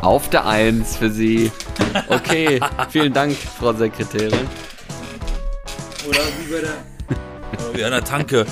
[0.00, 1.50] Auf der Eins für Sie.
[2.08, 4.48] Okay, vielen Dank, Frau Sekretärin.
[6.08, 6.74] Oder wie bei der.
[7.68, 8.46] Oder wie an der Tanke.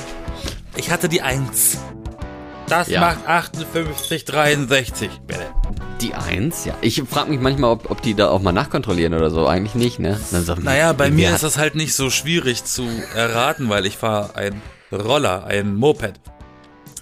[0.77, 1.79] Ich hatte die Eins.
[2.69, 3.01] Das Ja.
[3.01, 5.11] macht 58, 63.
[5.27, 5.41] Bitte.
[6.03, 6.75] Die Eins, ja.
[6.83, 9.47] Ich frage mich manchmal, ob, ob die da auch mal nachkontrollieren oder so.
[9.47, 10.21] Eigentlich nicht, ne?
[10.31, 13.87] Dann so, Naja, bei mir hat- ist das halt nicht so schwierig zu erraten, weil
[13.87, 14.61] ich fahre ein
[14.93, 16.21] Roller, ein Moped.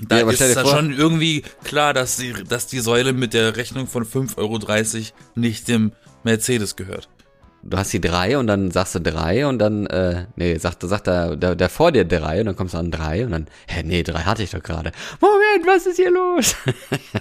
[0.01, 3.87] Da Ja, ist dann schon irgendwie klar, dass die, dass die Säule mit der Rechnung
[3.87, 4.59] von 5,30 Euro
[5.35, 7.09] nicht dem Mercedes gehört.
[7.63, 11.09] Du hast die drei und dann sagst du drei und dann, äh, nee, sagt, sagt
[11.09, 13.83] der, der, der vor dir drei und dann kommst du an drei und dann, hä,
[13.83, 14.93] nee, drei hatte ich doch gerade.
[15.21, 16.55] Moment, was ist hier los?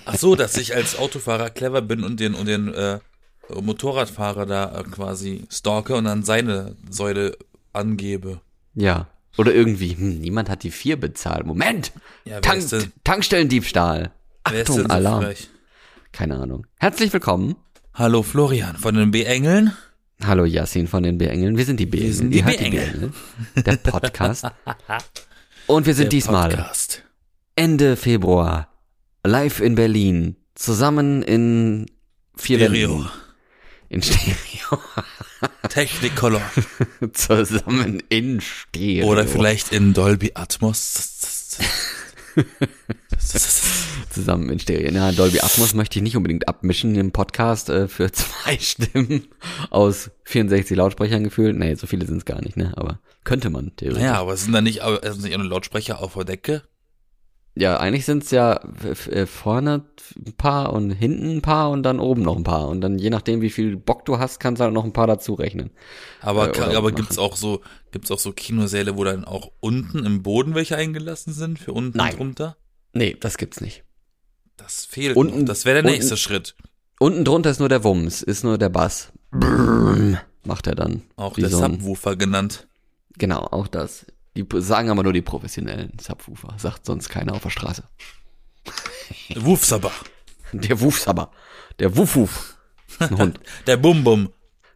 [0.05, 2.99] Ach so, dass ich als Autofahrer clever bin und den, und den äh,
[3.59, 7.37] Motorradfahrer da äh, quasi stalke und dann seine Säule
[7.73, 8.41] angebe.
[8.75, 9.07] ja.
[9.37, 11.45] Oder irgendwie, hm, niemand hat die vier bezahlt.
[11.45, 11.91] Moment!
[12.23, 12.63] Ja, Tank,
[13.03, 14.11] Tankstellendiebstahl.
[14.43, 15.23] Achtung, so Alarm.
[15.23, 15.49] frech?
[16.11, 16.65] Keine Ahnung.
[16.79, 17.55] Herzlich willkommen.
[17.93, 19.73] Hallo Florian von den B-Engeln.
[20.23, 21.57] Hallo Yassin von den B-Engeln.
[21.57, 22.13] Wir sind die B-Engel.
[22.13, 23.11] sind die Ihr hört B-Engel.
[23.55, 23.63] B-Engel.
[23.63, 24.45] Der Podcast.
[25.67, 27.03] Und wir sind Der diesmal Podcast.
[27.55, 28.69] Ende Februar
[29.25, 30.35] live in Berlin.
[30.55, 31.87] Zusammen in
[32.37, 32.99] vier Stereo.
[32.99, 33.09] Wänden.
[33.89, 34.81] In Stereo.
[35.69, 36.41] Technicolor.
[37.13, 39.07] Zusammen in Stereo.
[39.07, 41.57] Oder vielleicht in Dolby Atmos.
[44.09, 44.89] Zusammen in Stereo.
[44.91, 49.27] Na, Dolby Atmos möchte ich nicht unbedingt abmischen im Podcast äh, für zwei Stimmen
[49.69, 51.55] aus 64 Lautsprechern gefühlt.
[51.55, 52.73] Nee, so viele sind es gar nicht, ne?
[52.75, 54.03] Aber könnte man theoretisch.
[54.03, 56.63] Ja, aber sind da nicht, aber sind nicht auch Lautsprecher auf der Decke?
[57.57, 59.85] Ja, eigentlich sind's ja f- äh, vorne
[60.17, 62.67] ein paar und hinten ein paar und dann oben noch ein paar.
[62.67, 65.07] Und dann je nachdem, wie viel Bock du hast, kannst du halt noch ein paar
[65.07, 65.71] dazu rechnen.
[66.21, 66.95] Aber, Äh, kann, aber machen.
[66.95, 67.61] gibt's auch so,
[67.91, 71.97] gibt's auch so Kinosäle, wo dann auch unten im Boden welche eingelassen sind für unten
[71.97, 72.17] Nein.
[72.17, 72.57] drunter?
[72.91, 73.83] Nee, das gibt's nicht.
[74.57, 75.45] Das fehlt Unten- noch.
[75.45, 76.55] Das wäre der unten- nächste Schritt.
[76.99, 79.13] Unten drunter ist nur der Wumms, ist nur der Bass.
[79.31, 81.03] Brrrm, macht er dann.
[81.15, 82.67] Auch der so Subwoofer genannt.
[83.17, 84.05] Genau, auch das.
[84.35, 86.55] Die sagen aber nur die professionellen Subwoofer.
[86.57, 87.83] Sagt sonst keiner auf der Straße.
[89.29, 89.91] Der Wufs aber.
[91.79, 92.57] Der Wuff-Wuf.
[92.99, 93.39] Ein Hund.
[93.67, 94.29] Der Bum-Bum.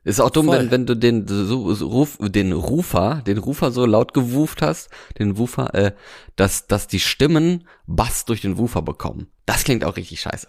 [0.05, 0.57] Ist auch dumm, Voll.
[0.57, 4.89] wenn, wenn du den, so, so, Ruf, den Rufer, den Rufer so laut gewuft hast,
[5.19, 5.91] den Woofer, äh,
[6.37, 9.27] dass, dass die Stimmen Bass durch den Woofer bekommen.
[9.45, 10.47] Das klingt auch richtig scheiße.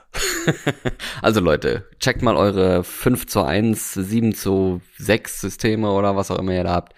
[1.22, 6.38] also Leute, checkt mal eure 5 zu 1, 7 zu 6 Systeme oder was auch
[6.38, 6.94] immer ihr da habt,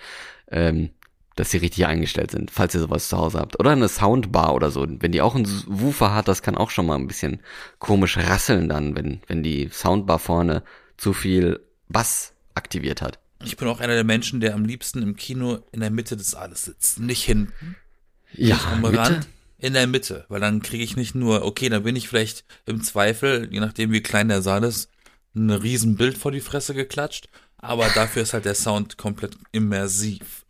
[0.50, 0.90] ähm,
[1.36, 3.58] dass sie richtig eingestellt sind, falls ihr sowas zu Hause habt.
[3.58, 4.86] Oder eine Soundbar oder so.
[4.88, 7.40] Wenn die auch einen Woofer hat, das kann auch schon mal ein bisschen
[7.78, 10.62] komisch rasseln dann, wenn, wenn die Soundbar vorne
[10.96, 13.18] zu viel Bass aktiviert hat.
[13.44, 16.30] Ich bin auch einer der Menschen, der am liebsten im Kino in der Mitte des
[16.30, 17.00] Saales sitzt.
[17.00, 17.76] Nicht hinten,
[18.34, 18.98] Ja, am Mitte?
[18.98, 19.28] Rand,
[19.58, 20.26] in der Mitte.
[20.28, 23.90] Weil dann kriege ich nicht nur, okay, dann bin ich vielleicht im Zweifel, je nachdem
[23.90, 24.90] wie klein der Saal ist,
[25.34, 27.28] ein riesen Bild vor die Fresse geklatscht.
[27.58, 30.41] Aber dafür ist halt der Sound komplett immersiv.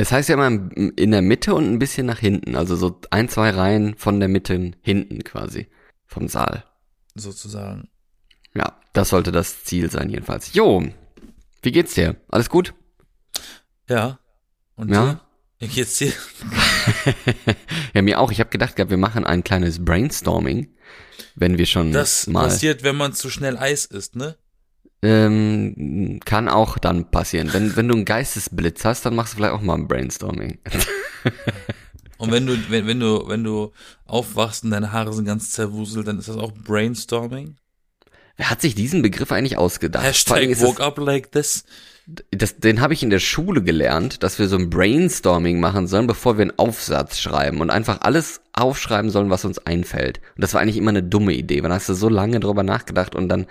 [0.00, 2.56] Es heißt ja immer in der Mitte und ein bisschen nach hinten.
[2.56, 5.68] Also so ein, zwei Reihen von der Mitte hinten quasi.
[6.06, 6.64] Vom Saal.
[7.14, 7.90] Sozusagen.
[8.54, 10.54] Ja, das sollte das Ziel sein jedenfalls.
[10.54, 10.82] Jo,
[11.60, 12.16] wie geht's dir?
[12.28, 12.72] Alles gut?
[13.90, 14.18] Ja.
[14.74, 15.04] Und Ja?
[15.04, 15.20] dir?
[15.58, 16.12] Wie geht's dir?
[17.94, 18.32] ja, mir auch.
[18.32, 20.74] Ich habe gedacht, gehabt, wir machen ein kleines Brainstorming,
[21.34, 22.44] wenn wir schon Das mal.
[22.44, 24.38] passiert, wenn man zu schnell Eis isst, ne?
[25.02, 27.52] Ähm, kann auch dann passieren.
[27.52, 30.58] Wenn, wenn du einen Geistesblitz hast, dann machst du vielleicht auch mal ein Brainstorming.
[32.18, 33.72] Und wenn du, wenn, wenn du, wenn du
[34.04, 37.56] aufwachst und deine Haare sind ganz zerwuselt, dann ist das auch Brainstorming.
[38.36, 40.04] Wer hat sich diesen Begriff eigentlich ausgedacht?
[40.04, 41.64] Hashtag woke up like this.
[42.30, 46.06] Das, den habe ich in der Schule gelernt, dass wir so ein Brainstorming machen sollen,
[46.06, 50.20] bevor wir einen Aufsatz schreiben und einfach alles aufschreiben sollen, was uns einfällt.
[50.36, 51.60] Und das war eigentlich immer eine dumme Idee.
[51.62, 53.46] Man hast du so lange drüber nachgedacht und dann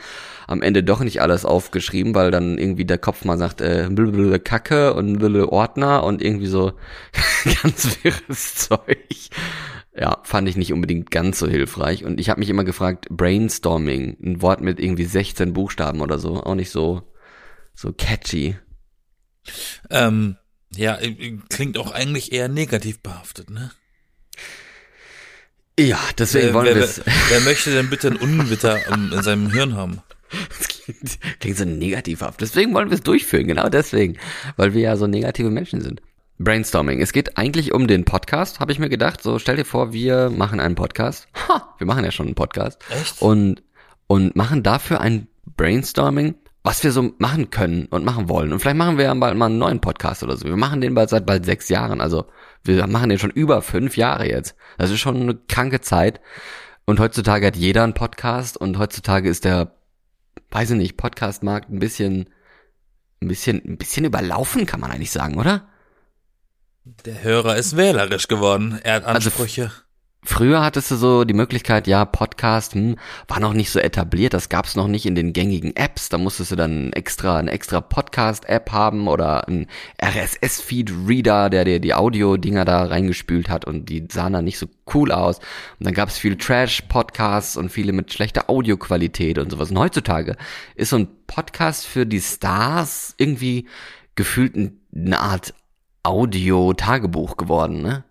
[0.48, 4.40] am Ende doch nicht alles aufgeschrieben, weil dann irgendwie der Kopf mal sagt, äh, blablabla
[4.40, 6.74] Kacke und blablabla Ordner und irgendwie so
[7.64, 9.30] ganz wirres Zeug.
[9.96, 12.06] Ja, fand ich nicht unbedingt ganz so hilfreich.
[12.06, 16.42] Und ich habe mich immer gefragt, Brainstorming, ein Wort mit irgendwie 16 Buchstaben oder so,
[16.44, 17.04] auch nicht so
[17.80, 18.58] so catchy.
[19.90, 20.36] Ähm,
[20.76, 23.72] ja, äh, klingt auch eigentlich eher negativ behaftet, ne?
[25.80, 27.02] Ja, deswegen Wer, wollen wir wer, es.
[27.30, 30.02] wer möchte denn bitte ein Ungewitter ähm, in seinem Hirn haben?
[30.68, 32.42] klingt, klingt so negativhaft.
[32.42, 34.18] Deswegen wollen wir es durchführen, genau deswegen.
[34.58, 36.02] Weil wir ja so negative Menschen sind.
[36.38, 37.02] Brainstorming.
[37.02, 39.24] Es geht eigentlich um den Podcast, habe ich mir gedacht.
[39.24, 41.30] So, stell dir vor, wir machen einen Podcast.
[41.48, 42.82] Ha, wir machen ja schon einen Podcast.
[42.90, 43.22] Echt?
[43.22, 43.64] Und,
[44.08, 48.52] und machen dafür ein Brainstorming, was wir so machen können und machen wollen.
[48.52, 50.46] Und vielleicht machen wir ja bald mal einen neuen Podcast oder so.
[50.46, 52.02] Wir machen den bald seit bald sechs Jahren.
[52.02, 52.26] Also
[52.64, 54.56] wir machen den schon über fünf Jahre jetzt.
[54.78, 56.20] Das ist schon eine kranke Zeit.
[56.86, 59.76] Und heutzutage hat jeder einen Podcast und heutzutage ist der,
[60.52, 62.30] weiß ich nicht, Podcast-Markt ein bisschen,
[63.22, 65.68] ein bisschen, ein bisschen überlaufen, kann man eigentlich sagen, oder?
[67.06, 68.80] Der Hörer ist wählerisch geworden.
[68.84, 69.72] Er hat Also Ansprüche.
[70.22, 72.98] Früher hattest du so die Möglichkeit, ja, Podcast hm,
[73.30, 76.10] war noch nicht so etabliert, das gab's noch nicht in den gängigen Apps.
[76.10, 79.68] Da musstest du dann extra eine extra Podcast-App haben oder ein
[80.04, 85.14] RSS-Feed-Reader, der dir die Audio-Dinger da reingespült hat und die sahen dann nicht so cool
[85.14, 85.40] aus.
[85.80, 89.72] Und dann gab's viel Trash-Podcasts und viele mit schlechter Audioqualität und sowas.
[89.72, 90.36] Und heutzutage
[90.76, 93.68] ist so ein Podcast für die Stars irgendwie
[94.16, 95.54] gefühlt ein- eine Art
[96.04, 98.04] Audio-Tagebuch geworden, ne?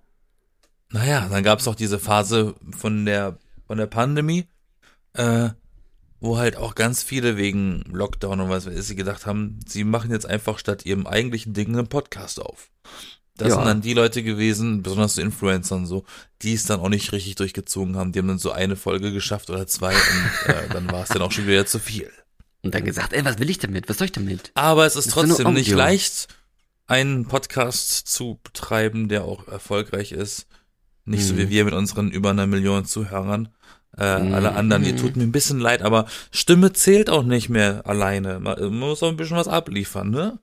[0.90, 4.46] Naja, dann gab es auch diese Phase von der von der Pandemie,
[5.12, 5.50] äh,
[6.20, 9.84] wo halt auch ganz viele wegen Lockdown und was weiß ich sie gedacht haben, sie
[9.84, 12.70] machen jetzt einfach statt ihrem eigentlichen Ding einen Podcast auf.
[13.36, 13.54] Das Ja.
[13.56, 16.04] sind dann die Leute gewesen, besonders so Influencer und so,
[16.42, 18.10] die es dann auch nicht richtig durchgezogen haben.
[18.12, 21.22] Die haben dann so eine Folge geschafft oder zwei und äh, dann war es dann
[21.22, 22.10] auch schon wieder zu viel.
[22.62, 23.88] Und dann gesagt, ey, was will ich damit?
[23.88, 24.50] Was soll ich damit?
[24.54, 26.26] Aber es ist Ist trotzdem nicht leicht,
[26.88, 30.46] einen Podcast zu betreiben, der auch erfolgreich ist.
[31.08, 31.38] Nicht so Mhm.
[31.38, 33.48] wie wir mit unseren über einer Million Zuhörern.
[33.96, 34.34] Äh, Mhm.
[34.34, 38.38] Alle anderen, die tut mir ein bisschen leid, aber Stimme zählt auch nicht mehr alleine.
[38.38, 40.38] Man man muss auch ein bisschen was abliefern, ne?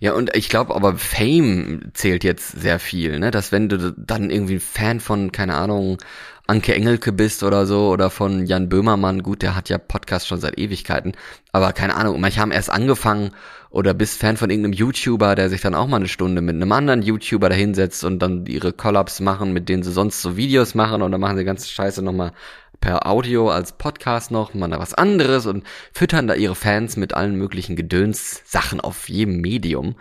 [0.00, 3.30] Ja, und ich glaube aber Fame zählt jetzt sehr viel, ne?
[3.30, 5.98] Dass wenn du dann irgendwie Fan von, keine Ahnung,
[6.46, 10.40] Anke Engelke bist oder so oder von Jan Böhmermann, gut, der hat ja Podcast schon
[10.40, 11.12] seit Ewigkeiten,
[11.52, 13.32] aber keine Ahnung, manche haben erst angefangen
[13.70, 16.72] oder bist Fan von irgendeinem YouTuber, der sich dann auch mal eine Stunde mit einem
[16.72, 20.74] anderen YouTuber da hinsetzt und dann ihre Collabs machen, mit denen sie sonst so Videos
[20.74, 22.32] machen und dann machen sie ganze Scheiße nochmal
[22.80, 27.36] per Audio als Podcast noch, da was anderes und füttern da ihre Fans mit allen
[27.36, 29.96] möglichen Gedöns-Sachen auf jedem Medium.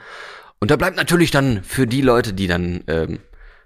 [0.59, 3.19] Und da bleibt natürlich dann für die Leute, die dann, ähm,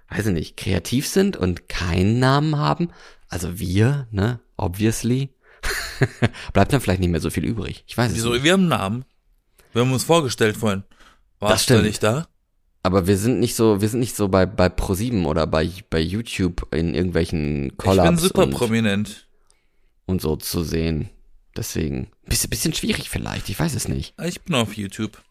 [0.08, 2.90] weiß ich nicht, kreativ sind und keinen Namen haben,
[3.28, 5.34] also wir, ne, obviously,
[6.52, 7.84] bleibt dann vielleicht nicht mehr so viel übrig.
[7.86, 8.32] Ich weiß es Wieso?
[8.32, 8.42] nicht.
[8.42, 9.04] Wir haben einen Namen.
[9.72, 10.84] Wir haben uns vorgestellt vorhin.
[11.38, 12.28] Warst du nicht da?
[12.82, 16.00] Aber wir sind nicht so, wir sind nicht so bei, bei ProSieben oder bei, bei
[16.00, 19.28] YouTube in irgendwelchen Ich bin Collabs super und, prominent.
[20.06, 21.08] und so zu sehen.
[21.56, 24.14] Deswegen, bisschen, bisschen schwierig vielleicht, ich weiß es nicht.
[24.24, 25.22] Ich bin auf YouTube.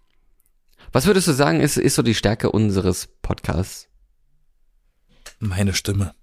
[0.94, 3.88] Was würdest du sagen, ist, ist so die Stärke unseres Podcasts?
[5.40, 6.14] Meine Stimme.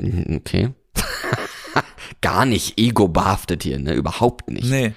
[0.00, 0.70] Mhm, Okay.
[2.20, 3.94] Gar nicht ego-behaftet hier, ne?
[3.94, 4.64] Überhaupt nicht.
[4.68, 4.94] Nee.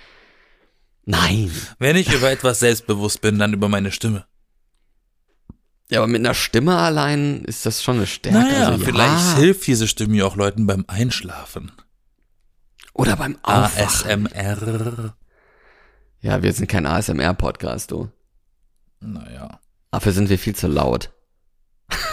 [1.06, 1.52] Nein.
[1.80, 4.26] Wenn ich über etwas selbstbewusst bin, dann über meine Stimme.
[5.90, 8.38] Ja, aber mit einer Stimme allein ist das schon eine Stärke.
[8.40, 8.86] Naja, also, ja.
[8.86, 11.72] vielleicht hilft diese Stimme ja auch Leuten beim Einschlafen.
[12.94, 14.28] Oder beim Aufwachen.
[14.28, 15.16] ASMR.
[16.20, 18.10] Ja, wir sind kein ASMR-Podcast, du.
[19.00, 19.60] Naja.
[19.92, 21.12] Dafür sind wir viel zu laut.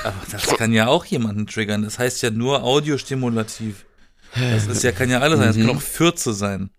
[0.04, 1.82] Aber das kann ja auch jemanden triggern.
[1.82, 3.86] Das heißt ja nur audiostimulativ.
[4.34, 5.48] Das ist ja, kann ja alles sein.
[5.48, 5.66] Das Mhm.
[5.66, 6.70] kann auch Fürze sein.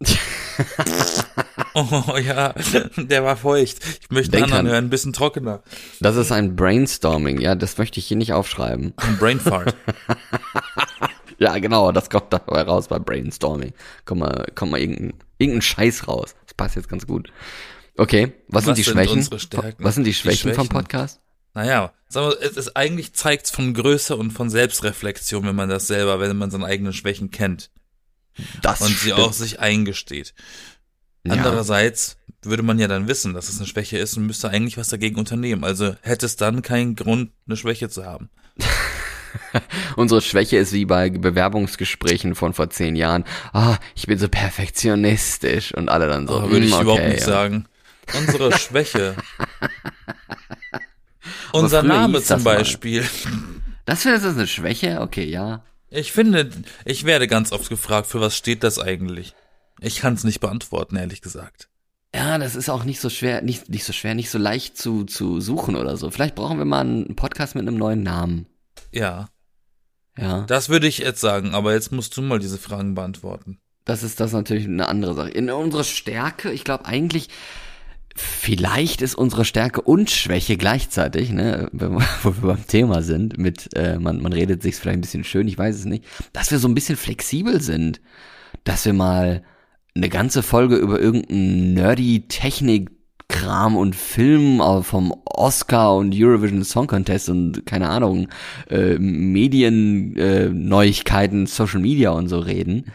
[1.74, 2.54] oh ja,
[2.96, 3.78] der war feucht.
[4.00, 4.74] Ich möchte Denk anderen dran.
[4.74, 5.62] hören, ein bisschen trockener.
[6.00, 8.94] Das ist ein Brainstorming, ja, das möchte ich hier nicht aufschreiben.
[8.96, 9.74] Ein Brainfart.
[11.38, 13.72] Ja, genau, das kommt dabei raus bei Brainstorming.
[14.04, 16.36] Komm mal, komm mal irgendein, irgendein Scheiß raus.
[16.44, 17.32] Das passt jetzt ganz gut.
[17.96, 19.28] Okay, was, sind Was die sind Schwächen?
[19.78, 20.68] Was sind die Die Schwächen, vom Schwächen.
[20.68, 21.20] Podcast?
[21.52, 25.88] Naja, sagen wir, es ist eigentlich zeigt von Größe und von Selbstreflexion, wenn man das
[25.88, 27.70] selber, wenn man seine eigenen Schwächen kennt
[28.62, 29.18] Das und sie stimmt.
[29.20, 30.34] auch sich eingesteht.
[31.24, 31.34] Ja.
[31.34, 34.88] Andererseits würde man ja dann wissen, dass es eine Schwäche ist und müsste eigentlich was
[34.88, 35.64] dagegen unternehmen.
[35.64, 38.30] Also hätte es dann keinen Grund, eine Schwäche zu haben.
[39.96, 43.24] Unsere Schwäche ist wie bei Bewerbungsgesprächen von vor zehn Jahren.
[43.52, 46.42] Ah, ich bin so perfektionistisch und alle dann so.
[46.42, 47.26] Oh, würde ich hm, okay, überhaupt nicht ja.
[47.26, 47.66] sagen.
[48.18, 49.14] Unsere Schwäche.
[51.52, 52.56] Unser Name zum mal.
[52.56, 53.04] Beispiel.
[53.84, 55.00] Das findest du eine Schwäche?
[55.00, 55.62] Okay, ja.
[55.92, 56.50] Ich finde,
[56.84, 59.34] ich werde ganz oft gefragt, für was steht das eigentlich?
[59.80, 61.68] Ich kann es nicht beantworten, ehrlich gesagt.
[62.14, 65.04] Ja, das ist auch nicht so schwer, nicht, nicht so schwer, nicht so leicht zu,
[65.04, 66.10] zu suchen oder so.
[66.10, 68.46] Vielleicht brauchen wir mal einen Podcast mit einem neuen Namen.
[68.92, 69.28] Ja,
[70.18, 70.42] Ja.
[70.46, 73.58] das würde ich jetzt sagen, aber jetzt musst du mal diese Fragen beantworten.
[73.84, 75.30] Das ist das natürlich eine andere Sache.
[75.30, 77.28] In unsere Stärke, ich glaube eigentlich,
[78.14, 83.98] vielleicht ist unsere Stärke und Schwäche gleichzeitig, ne, wo wir beim Thema sind, mit, äh,
[83.98, 86.68] man, man redet sich vielleicht ein bisschen schön, ich weiß es nicht, dass wir so
[86.68, 88.00] ein bisschen flexibel sind,
[88.64, 89.42] dass wir mal
[89.94, 92.90] eine ganze Folge über irgendeinen nerdy Technik
[93.28, 98.28] Kram und Film vom Oscar und Eurovision Song Contest und keine Ahnung,
[98.68, 102.92] äh, Medien, äh, Neuigkeiten, Social Media und so reden.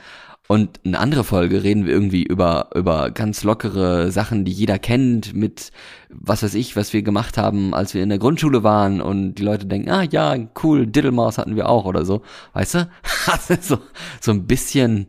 [0.47, 5.33] Und eine andere Folge reden wir irgendwie über, über ganz lockere Sachen, die jeder kennt,
[5.33, 5.71] mit
[6.09, 9.43] was weiß ich, was wir gemacht haben, als wir in der Grundschule waren und die
[9.43, 12.21] Leute denken, ah ja, cool, Diddlemaus hatten wir auch oder so.
[12.53, 12.89] Weißt du?
[13.27, 13.79] Also so,
[14.21, 15.07] so ein bisschen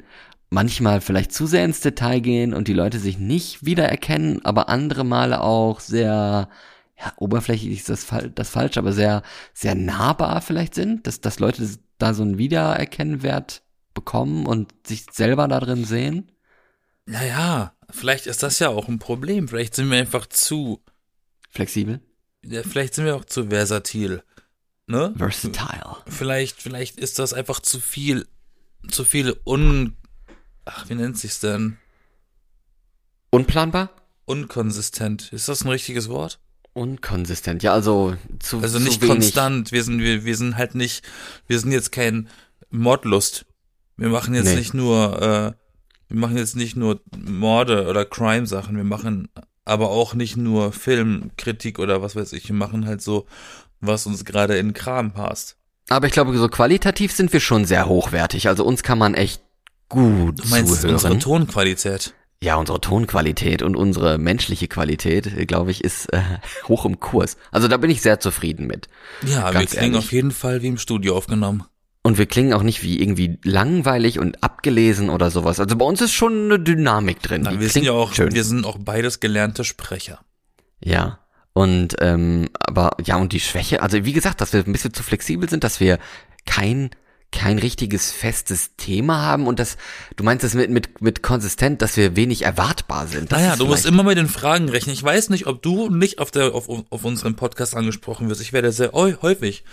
[0.50, 5.04] manchmal vielleicht zu sehr ins Detail gehen und die Leute sich nicht wiedererkennen, aber andere
[5.04, 6.48] Male auch sehr,
[6.98, 9.22] ja, oberflächlich ist das, das falsch, aber sehr,
[9.54, 11.68] sehr nahbar vielleicht sind, dass, dass Leute
[11.98, 13.62] da so einen Wiedererkennwert
[13.98, 16.30] bekommen und sich selber da drin sehen?
[17.06, 19.48] Naja, vielleicht ist das ja auch ein Problem.
[19.48, 20.82] Vielleicht sind wir einfach zu
[21.50, 22.00] flexibel.
[22.44, 24.22] Ja, vielleicht sind wir auch zu versatil.
[24.86, 25.14] Ne?
[25.16, 25.96] Versatile.
[26.06, 28.26] Vielleicht, vielleicht ist das einfach zu viel,
[28.90, 29.96] zu viel un,
[30.64, 31.78] ach, wie nennt sich's denn?
[33.30, 33.90] Unplanbar?
[34.24, 35.32] Unkonsistent.
[35.32, 36.38] Ist das ein richtiges Wort?
[36.74, 39.72] Unkonsistent, ja, also zu Also nicht zu konstant.
[39.72, 41.04] Wir sind, wir, wir sind halt nicht,
[41.46, 42.28] wir sind jetzt kein
[42.70, 43.46] Mordlust.
[43.98, 44.56] Wir machen jetzt nee.
[44.56, 45.52] nicht nur, äh,
[46.08, 49.28] wir machen jetzt nicht nur Morde oder Crime-Sachen, wir machen
[49.64, 53.26] aber auch nicht nur Filmkritik oder was weiß ich, wir machen halt so,
[53.80, 55.56] was uns gerade in Kram passt.
[55.88, 58.48] Aber ich glaube, so qualitativ sind wir schon sehr hochwertig.
[58.48, 59.42] Also uns kann man echt
[59.88, 60.94] gut du meinst zuhören.
[60.94, 62.14] unsere Tonqualität?
[62.42, 66.22] Ja, unsere Tonqualität und unsere menschliche Qualität, glaube ich, ist äh,
[66.68, 67.36] hoch im Kurs.
[67.50, 68.86] Also da bin ich sehr zufrieden mit.
[69.26, 69.98] Ja, wir klingen ehrlich.
[69.98, 71.64] auf jeden Fall wie im Studio aufgenommen.
[72.02, 75.60] Und wir klingen auch nicht wie irgendwie langweilig und abgelesen oder sowas.
[75.60, 77.42] Also bei uns ist schon eine Dynamik drin.
[77.44, 78.32] Na, wir sind ja auch, schön.
[78.32, 80.20] wir sind auch beides gelernte Sprecher.
[80.82, 81.18] Ja.
[81.52, 85.02] Und ähm, aber ja, und die Schwäche, also wie gesagt, dass wir ein bisschen zu
[85.02, 85.98] flexibel sind, dass wir
[86.46, 86.90] kein
[87.30, 89.76] kein richtiges festes Thema haben und das,
[90.16, 93.32] du meinst das mit, mit, mit konsistent, dass wir wenig erwartbar sind.
[93.32, 94.94] Das naja, du musst immer mit den Fragen rechnen.
[94.94, 98.40] Ich weiß nicht, ob du nicht auf der, auf, auf unserem Podcast angesprochen wirst.
[98.40, 99.64] Ich werde sehr häufig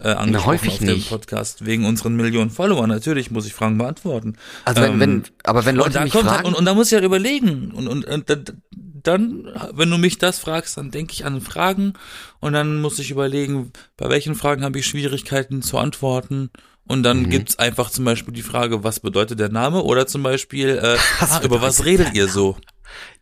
[0.00, 2.86] äh, angesprochen Na, auf dem Podcast wegen unseren Millionen Follower.
[2.86, 4.36] Natürlich muss ich Fragen beantworten.
[4.64, 6.94] Also wenn, ähm, wenn aber wenn Leute mich kommt, fragen und, und da muss ich
[6.94, 8.54] halt überlegen und, und, und
[9.02, 11.94] dann, wenn du mich das fragst, dann denke ich an Fragen
[12.40, 16.50] und dann muss ich überlegen, bei welchen Fragen habe ich Schwierigkeiten zu antworten
[16.88, 17.30] und dann mhm.
[17.30, 19.82] gibt's einfach zum Beispiel die Frage, was bedeutet der Name?
[19.82, 22.56] Oder zum Beispiel, äh, was über was redet ihr so?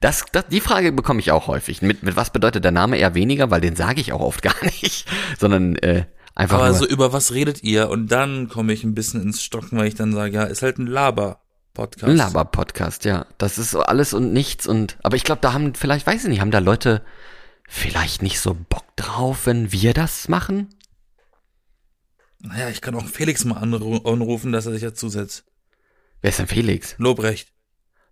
[0.01, 1.81] Das, das, die Frage bekomme ich auch häufig.
[1.81, 4.55] Mit, mit was bedeutet der Name eher weniger, weil den sage ich auch oft gar
[4.63, 5.07] nicht,
[5.39, 6.05] sondern äh,
[6.35, 6.59] einfach.
[6.59, 7.91] Aber nur, so über was redet ihr?
[7.91, 10.79] Und dann komme ich ein bisschen ins Stocken, weil ich dann sage, ja, ist halt
[10.79, 11.41] ein Laber.
[11.75, 12.05] Podcast.
[12.05, 13.27] Ein Laber-Podcast, ja.
[13.37, 16.31] Das ist so alles und nichts und, aber ich glaube, da haben, vielleicht, weiß ich
[16.31, 17.03] nicht, haben da Leute
[17.69, 20.69] vielleicht nicht so Bock drauf, wenn wir das machen?
[22.39, 25.45] Naja, ich kann auch Felix mal anrufen, dass er sich ja zusetzt.
[26.21, 26.95] Wer ist denn Felix?
[26.99, 27.53] Lobrecht.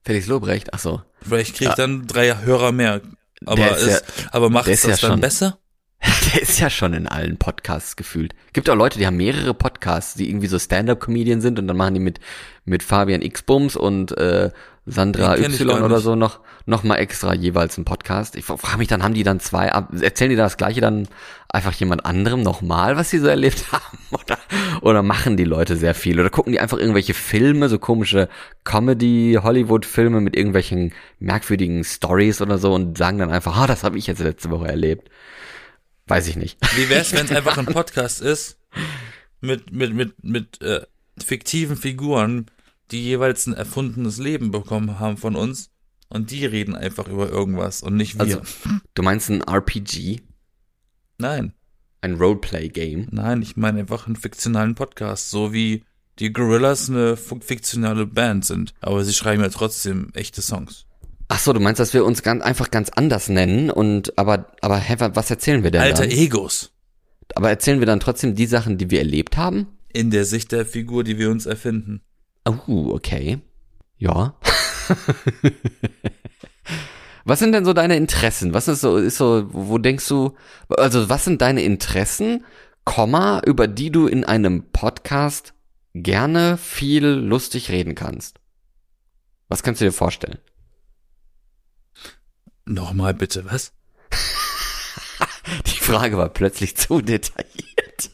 [0.05, 1.03] Felix Lobrecht, ach so.
[1.21, 1.75] Vielleicht krieg ich ja.
[1.77, 3.01] dann drei Hörer mehr.
[3.45, 5.59] Aber, ist, ja, aber macht es das ja dann schon, besser?
[6.33, 8.35] Der ist ja schon in allen Podcasts gefühlt.
[8.53, 11.95] Gibt auch Leute, die haben mehrere Podcasts, die irgendwie so Stand-up-Comedian sind und dann machen
[11.95, 12.21] die mit
[12.65, 14.51] mit Fabian X-Bums und äh,
[14.87, 18.37] Sandra Y oder so noch noch mal extra jeweils einen Podcast.
[18.37, 21.09] Ich frage mich dann, haben die dann zwei, erzählen die das gleiche dann
[21.49, 23.99] einfach jemand anderem nochmal, was sie so erlebt haben?
[24.11, 24.39] Oder,
[24.81, 26.21] oder machen die Leute sehr viel?
[26.21, 28.29] Oder gucken die einfach irgendwelche Filme, so komische
[28.65, 34.07] Comedy-Hollywood-Filme mit irgendwelchen merkwürdigen Stories oder so und sagen dann einfach, ah, das habe ich
[34.07, 35.11] jetzt letzte Woche erlebt.
[36.13, 36.59] Weiß ich nicht.
[36.77, 38.59] Wie wär's, wenn es einfach ein Podcast ist
[39.41, 40.85] mit mit mit mit äh,
[41.17, 42.51] fiktiven Figuren,
[42.91, 45.71] die jeweils ein erfundenes Leben bekommen haben von uns
[46.11, 48.21] und die reden einfach über irgendwas und nicht wir.
[48.21, 48.43] Also,
[48.93, 50.21] du meinst ein RPG?
[51.17, 51.55] Nein.
[52.03, 53.09] Ein Roleplay-Game?
[53.11, 55.83] Nein, ich meine einfach einen fiktionalen Podcast, so wie
[56.19, 60.85] die Gorillas eine fiktionale Band sind, aber sie schreiben ja trotzdem echte Songs.
[61.35, 64.77] Ach so, du meinst, dass wir uns ganz einfach ganz anders nennen und aber aber
[64.77, 66.11] hä, was erzählen wir denn Alter dann?
[66.11, 66.73] Egos.
[67.35, 69.67] Aber erzählen wir dann trotzdem die Sachen, die wir erlebt haben?
[69.95, 72.03] In der Sicht der Figur, die wir uns erfinden.
[72.45, 73.39] Oh, okay.
[73.97, 74.35] Ja.
[77.25, 78.53] was sind denn so deine Interessen?
[78.53, 80.37] Was ist so ist so wo denkst du
[80.69, 82.45] also was sind deine Interessen,
[82.85, 85.55] Komma, über die du in einem Podcast
[85.95, 88.39] gerne viel lustig reden kannst?
[89.49, 90.37] Was kannst du dir vorstellen?
[92.65, 93.73] Nochmal bitte, was?
[95.67, 98.11] Die Frage war plötzlich zu detailliert.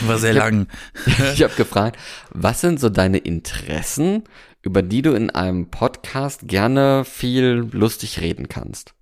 [0.00, 0.68] War sehr lang.
[1.06, 1.98] ich habe gefragt,
[2.30, 4.24] was sind so deine Interessen,
[4.62, 8.94] über die du in einem Podcast gerne viel lustig reden kannst?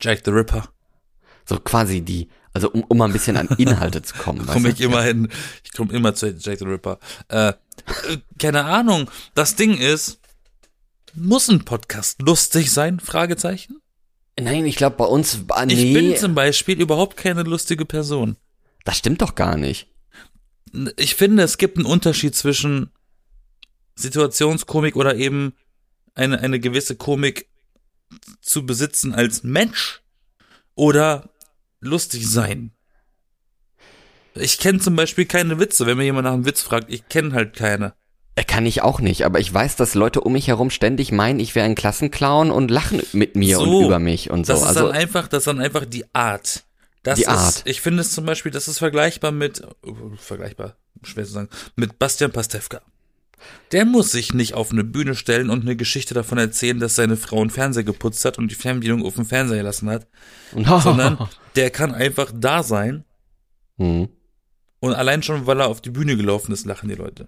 [0.00, 0.68] Jack the Ripper.
[1.44, 4.46] So quasi die, also um, um mal ein bisschen an Inhalte zu kommen.
[4.46, 5.28] Komme ich immer hin.
[5.64, 6.98] Ich komme immer zu Jack the Ripper.
[7.28, 7.54] Äh, äh,
[8.38, 9.10] keine Ahnung.
[9.34, 10.20] Das Ding ist,
[11.18, 13.00] muss ein Podcast lustig sein?
[13.00, 13.80] Fragezeichen.
[14.40, 15.44] Nein, ich glaube bei uns.
[15.48, 15.74] Ah, nee.
[15.74, 18.36] Ich bin zum Beispiel überhaupt keine lustige Person.
[18.84, 19.88] Das stimmt doch gar nicht.
[20.96, 22.90] ich finde, es gibt einen Unterschied zwischen
[23.96, 25.54] Situationskomik oder eben
[26.14, 27.48] eine, eine gewisse Komik
[28.40, 30.02] zu besitzen als Mensch
[30.74, 31.30] oder
[31.80, 32.72] lustig sein.
[34.34, 35.86] Ich kenne zum Beispiel keine Witze.
[35.86, 37.94] Wenn mir jemand nach einem Witz fragt, ich kenne halt keine.
[38.38, 41.40] Er kann ich auch nicht, aber ich weiß, dass Leute um mich herum ständig meinen,
[41.40, 44.52] ich wäre ein Klassenclown und lachen mit mir So, und über mich und so.
[44.52, 46.62] Das ist also dann einfach, das ist dann einfach die Art.
[47.02, 47.62] Das Die ist, Art.
[47.64, 49.66] Ich finde es zum Beispiel, das ist vergleichbar mit,
[50.18, 52.80] vergleichbar, schwer zu sagen, mit Bastian Pastewka.
[53.72, 57.16] Der muss sich nicht auf eine Bühne stellen und eine Geschichte davon erzählen, dass seine
[57.16, 60.06] Frau einen Fernseher geputzt hat und die Fernbedienung auf dem Fernseher gelassen hat,
[60.52, 63.02] sondern der kann einfach da sein
[63.78, 64.08] hm.
[64.78, 67.26] und allein schon, weil er auf die Bühne gelaufen ist, lachen die Leute.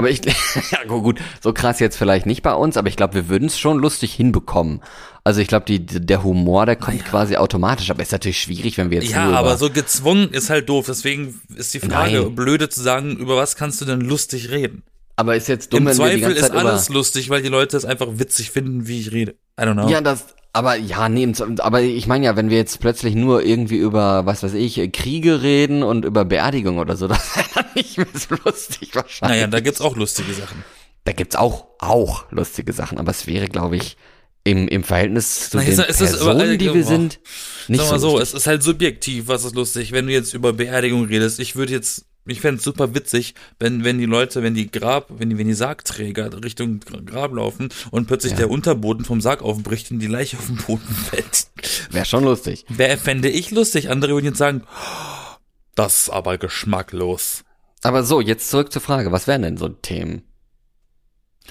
[0.00, 0.20] Aber ich,
[0.70, 3.46] ja gu- gut, so krass jetzt vielleicht nicht bei uns, aber ich glaube, wir würden
[3.46, 4.80] es schon lustig hinbekommen.
[5.22, 8.90] Also ich glaube, die, der Humor, der kommt quasi automatisch, aber ist natürlich schwierig, wenn
[8.90, 10.86] wir jetzt Ja, aber so gezwungen ist halt doof.
[10.88, 12.34] Deswegen ist die Frage Nein.
[12.34, 14.82] blöde zu sagen, über was kannst du denn lustig reden?
[15.16, 17.28] aber ist jetzt dumm, Im wenn wir die Zweifel ganze ist Zeit alles über, lustig,
[17.28, 19.32] weil die Leute es einfach witzig finden, wie ich rede.
[19.60, 19.86] I don't know.
[19.90, 23.76] ja, das, aber ja, nee, aber ich meine ja, wenn wir jetzt plötzlich nur irgendwie
[23.76, 27.96] über, was weiß ich, Kriege reden und über Beerdigung oder so, das wäre dann nicht
[27.98, 29.36] mehr so lustig wahrscheinlich.
[29.38, 30.64] naja, da gibt's auch lustige Sachen.
[31.04, 33.96] Da gibt's auch, auch lustige Sachen, aber es wäre, glaube ich,
[34.44, 37.20] im, im Verhältnis zu Na, den ist- Personen, überall- die wir sind,
[37.68, 38.10] nicht Sag mal so.
[38.12, 39.92] so, es ist halt subjektiv, was ist lustig.
[39.92, 43.82] Wenn du jetzt über Beerdigung redest, ich würde jetzt, ich fände es super witzig, wenn,
[43.84, 48.06] wenn die Leute, wenn die Grab, wenn die, wenn die Sargträger Richtung Grab laufen und
[48.06, 48.38] plötzlich Ja.
[48.38, 51.48] der Unterboden vom Sarg aufbricht und die Leiche auf den Boden fällt.
[51.90, 52.64] Wäre schon lustig.
[52.68, 53.90] Wer fände ich lustig?
[53.90, 55.36] Andere würden jetzt sagen, "Oh,
[55.74, 57.44] das ist aber geschmacklos.
[57.82, 60.22] Aber so, jetzt zurück zur Frage, was wären denn so Themen?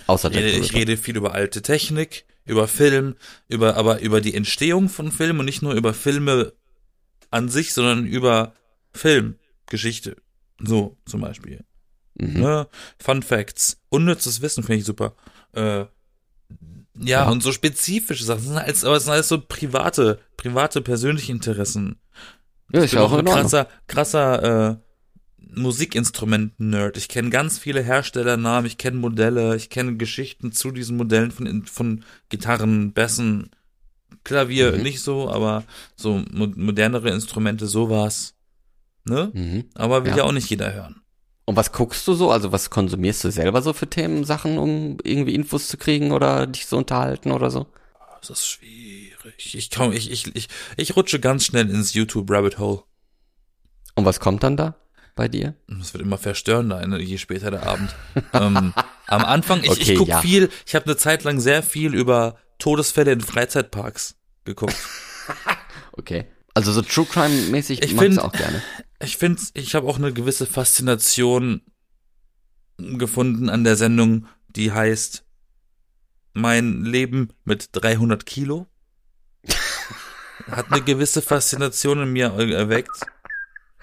[0.07, 3.15] Außer Ich rede, ich rede viel über alte Technik, über Film,
[3.47, 6.53] über, aber über die Entstehung von Filmen und nicht nur über Filme
[7.31, 8.53] an sich, sondern über
[8.93, 10.17] Filmgeschichte.
[10.61, 11.63] So, zum Beispiel.
[12.15, 12.41] Mhm.
[12.41, 12.67] Ne?
[12.99, 13.81] Fun Facts.
[13.89, 15.15] Unnützes Wissen finde ich super.
[15.53, 15.87] Äh, ja,
[17.01, 17.29] Ja.
[17.29, 18.39] und so spezifische Sachen.
[18.39, 21.97] Das sind alles, aber es sind alles so private, private, persönliche Interessen.
[22.73, 24.77] Ja, Ich bin auch ein krasser, krasser äh,
[25.73, 26.97] Musikinstrumenten-Nerd.
[26.97, 31.65] Ich kenne ganz viele Herstellernamen, ich kenne Modelle, ich kenne Geschichten zu diesen Modellen von,
[31.65, 33.49] von Gitarren, Bässen,
[34.23, 34.83] Klavier Mhm.
[34.83, 35.63] nicht so, aber
[35.95, 38.35] so mo modernere Instrumente, sowas.
[39.05, 39.31] Ne?
[39.33, 39.65] Mhm.
[39.75, 40.17] Aber will Ja.
[40.17, 41.01] ja auch nicht jeder hören.
[41.45, 42.29] Und was guckst du so?
[42.31, 46.45] Also was konsumierst du selber so für Themen, Sachen, um irgendwie Infos zu kriegen oder
[46.45, 47.65] dich zu unterhalten oder so?
[48.21, 49.55] Das ist schwierig.
[49.55, 52.83] Ich, komm, ich, ich, ich, ich rutsche ganz schnell ins YouTube-Rabbit Hole.
[53.95, 54.75] Und was kommt dann da
[55.15, 55.55] bei dir?
[55.81, 57.95] Es wird immer verstörender, ne, je später der Abend.
[58.33, 58.73] ähm,
[59.07, 60.21] am Anfang, ich, Okay, ich guck ja.
[60.21, 64.75] viel, ich habe eine Zeit lang sehr viel über Todesfälle in Freizeitparks geguckt.
[65.93, 66.25] Okay.
[66.53, 68.63] Also so True Crime mäßig Ich du auch gerne.
[69.01, 71.61] Ich finde, ich habe auch eine gewisse Faszination
[72.77, 75.23] gefunden an der Sendung, die heißt
[76.33, 78.67] Mein Leben mit 300 Kilo.
[80.47, 82.97] Hat eine gewisse Faszination in mir erweckt,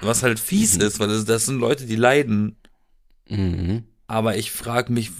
[0.00, 0.82] was halt fies Mhm.
[0.82, 2.56] ist, weil das, das sind Leute, die leiden
[3.28, 3.84] Mhm.
[4.06, 5.10] Aber ich frage mich,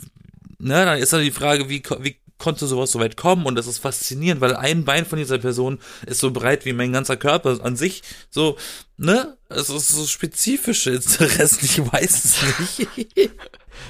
[0.58, 3.46] na, dann ist dann die Frage, wie, wie konnte sowas so weit kommen?
[3.46, 6.92] Und das ist faszinierend, weil ein Bein von dieser Person ist so breit wie mein
[6.92, 8.02] ganzer Körper an sich.
[8.30, 8.56] So,
[8.96, 9.36] ne?
[9.48, 13.30] Es ist so spezifische Interessen, ich weiß es nicht.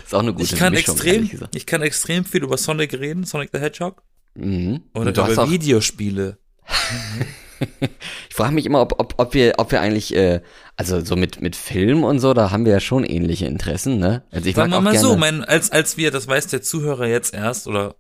[0.05, 3.25] Ist auch eine gute Ich kann Mischung, extrem, ich kann extrem viel über Sonic reden,
[3.25, 4.03] Sonic the Hedgehog.
[4.35, 4.83] Mhm.
[4.95, 6.39] Oder über Videospiele.
[8.29, 10.41] ich frage mich immer, ob, ob, ob wir, ob wir eigentlich, äh,
[10.77, 14.25] also so mit, mit Film und so, da haben wir ja schon ähnliche Interessen, ne?
[14.31, 16.63] Also ich Sagen mag wir mal gerne, so, mein, als, als wir, das weiß der
[16.63, 17.97] Zuhörer jetzt erst, oder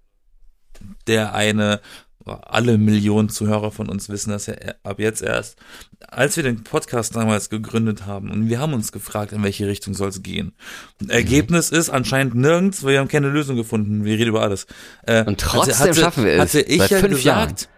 [1.06, 1.80] der eine,
[2.24, 5.56] alle Millionen Zuhörer von uns wissen das ja ab jetzt erst,
[6.08, 9.94] als wir den Podcast damals gegründet haben und wir haben uns gefragt, in welche Richtung
[9.94, 10.52] soll es gehen.
[11.00, 14.04] Und Ergebnis ist anscheinend nirgends, weil wir haben keine Lösung gefunden.
[14.04, 14.66] Wir reden über alles.
[15.06, 16.40] Äh, Und trotzdem schaffen wir es.
[16.40, 17.68] Hatte ich ja fünf gesagt,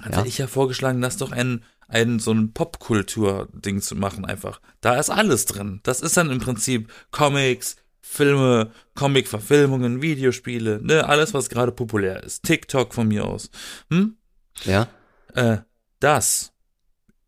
[0.00, 0.24] hatte Ja.
[0.26, 4.60] ich ja vorgeschlagen, lass doch ein, ein so ein Popkultur-Ding zu machen einfach.
[4.80, 5.80] Da ist alles drin.
[5.82, 7.76] Das ist dann im Prinzip Comics,
[8.12, 12.42] Filme, Comic-Verfilmungen, Videospiele, ne, alles, was gerade populär ist.
[12.42, 13.50] TikTok von mir aus.
[13.88, 14.16] Hm?
[14.64, 14.88] ja.
[15.34, 15.58] Äh,
[16.00, 16.50] das.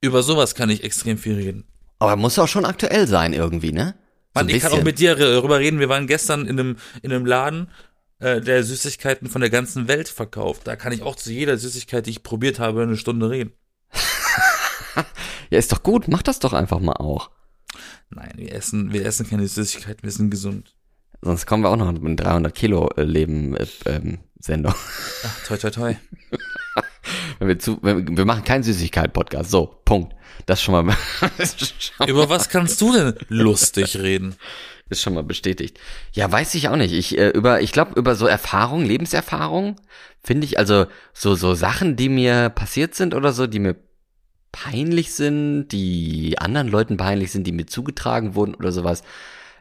[0.00, 1.64] Über sowas kann ich extrem viel reden.
[2.00, 3.94] Aber muss auch schon aktuell sein irgendwie, ne?
[4.34, 5.78] So Mann, ein ich kann auch mit dir darüber reden.
[5.78, 7.68] Wir waren gestern in einem, in einem Laden,
[8.18, 10.62] äh, der Süßigkeiten von der ganzen Welt verkauft.
[10.64, 13.52] Da kann ich auch zu jeder Süßigkeit, die ich probiert habe, eine Stunde reden.
[15.50, 17.30] Ja, ist doch gut, mach das doch einfach mal auch.
[18.10, 20.74] Nein, wir essen, wir essen keine Süßigkeiten, wir sind gesund.
[21.20, 24.74] Sonst kommen wir auch noch mit einem 300 Kilo äh, Leben äh, ähm, Sendung.
[24.74, 25.96] Ach, toi, toi, toi.
[27.38, 29.50] Wenn wir, zu, wenn wir, wir machen keinen Süßigkeit-Podcast.
[29.50, 30.14] So, Punkt.
[30.46, 30.96] Das ist schon mal,
[31.38, 34.36] das schon Über was kannst du denn lustig reden?
[34.92, 35.80] ist schon mal bestätigt.
[36.12, 36.92] Ja, weiß ich auch nicht.
[36.92, 39.76] Ich äh, über, ich glaube über so Erfahrungen, Lebenserfahrungen
[40.22, 43.74] finde ich also so so Sachen, die mir passiert sind oder so, die mir
[44.52, 49.02] peinlich sind, die anderen Leuten peinlich sind, die mir zugetragen wurden oder sowas.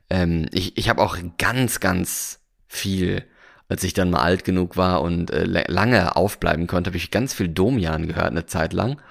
[0.10, 3.25] Ähm, ich ich habe auch ganz ganz viel,
[3.69, 7.34] als ich dann mal alt genug war und äh, lange aufbleiben konnte, habe ich ganz
[7.34, 9.01] viel Domian gehört eine Zeit lang.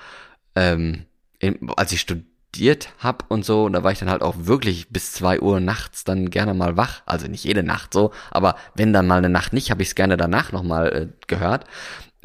[0.54, 1.06] Ähm,
[1.38, 4.90] in, als ich studiert habe und so, und da war ich dann halt auch wirklich
[4.90, 7.02] bis zwei Uhr nachts dann gerne mal wach.
[7.06, 9.94] Also nicht jede Nacht so, aber wenn dann mal eine Nacht nicht, habe ich es
[9.94, 11.64] gerne danach nochmal äh, gehört.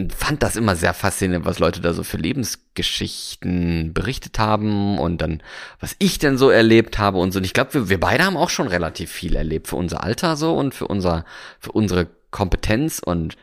[0.09, 5.41] Fand das immer sehr faszinierend, was Leute da so für Lebensgeschichten berichtet haben und dann,
[5.79, 7.39] was ich denn so erlebt habe und so.
[7.39, 10.35] Und ich glaube, wir, wir beide haben auch schon relativ viel erlebt für unser Alter
[10.35, 11.23] so und für unser,
[11.59, 13.37] für unsere Kompetenz und,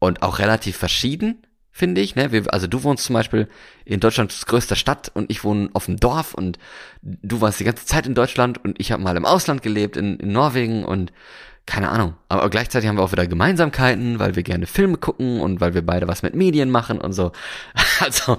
[0.00, 2.14] und auch relativ verschieden finde ich.
[2.14, 2.30] Ne?
[2.30, 3.48] Wir, also du wohnst zum Beispiel
[3.84, 6.58] in Deutschlands größter Stadt und ich wohne auf dem Dorf und
[7.00, 10.18] du warst die ganze Zeit in Deutschland und ich habe mal im Ausland gelebt, in,
[10.18, 11.12] in Norwegen und
[11.66, 12.14] keine Ahnung.
[12.28, 15.82] Aber gleichzeitig haben wir auch wieder Gemeinsamkeiten, weil wir gerne Filme gucken und weil wir
[15.82, 17.32] beide was mit Medien machen und so.
[18.00, 18.38] Also,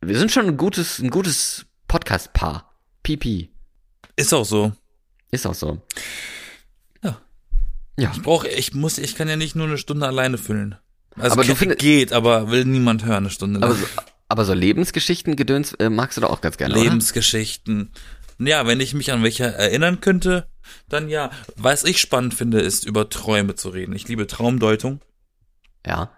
[0.00, 2.72] wir sind schon ein gutes, ein gutes Podcast-Paar.
[3.02, 3.50] Pipi.
[4.16, 4.72] Ist auch so.
[5.30, 5.82] Ist auch so.
[7.02, 7.20] Ja.
[7.98, 8.12] Ja.
[8.14, 10.76] Ich brauche, ich muss, ich kann ja nicht nur eine Stunde alleine füllen.
[11.16, 13.70] Also Aber du geht, aber will niemand hören eine Stunde lang.
[13.70, 13.86] Aber so,
[14.28, 16.82] aber so Lebensgeschichten, Gedöns, äh, magst du doch auch ganz gerne, oder?
[18.38, 20.48] Ja, wenn ich mich an welche erinnern könnte,
[20.88, 21.30] dann ja.
[21.56, 23.94] Was ich spannend finde, ist über Träume zu reden.
[23.94, 25.00] Ich liebe Traumdeutung.
[25.84, 26.10] Ja.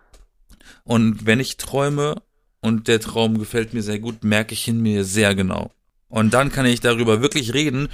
[0.84, 2.22] Und wenn ich träume
[2.60, 5.70] und der Traum gefällt mir sehr gut, merke ich ihn mir sehr genau.
[6.08, 7.88] Und dann kann ich darüber wirklich reden,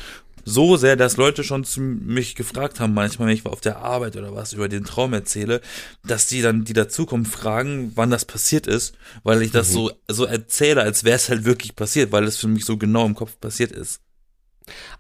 [0.49, 4.17] so sehr, dass Leute schon zu mich gefragt haben, manchmal, wenn ich auf der Arbeit
[4.17, 5.61] oder was über den Traum erzähle,
[6.05, 10.25] dass die dann, die dazukommen, fragen, wann das passiert ist, weil ich das so, so
[10.25, 13.39] erzähle, als wäre es halt wirklich passiert, weil es für mich so genau im Kopf
[13.41, 14.01] passiert ist.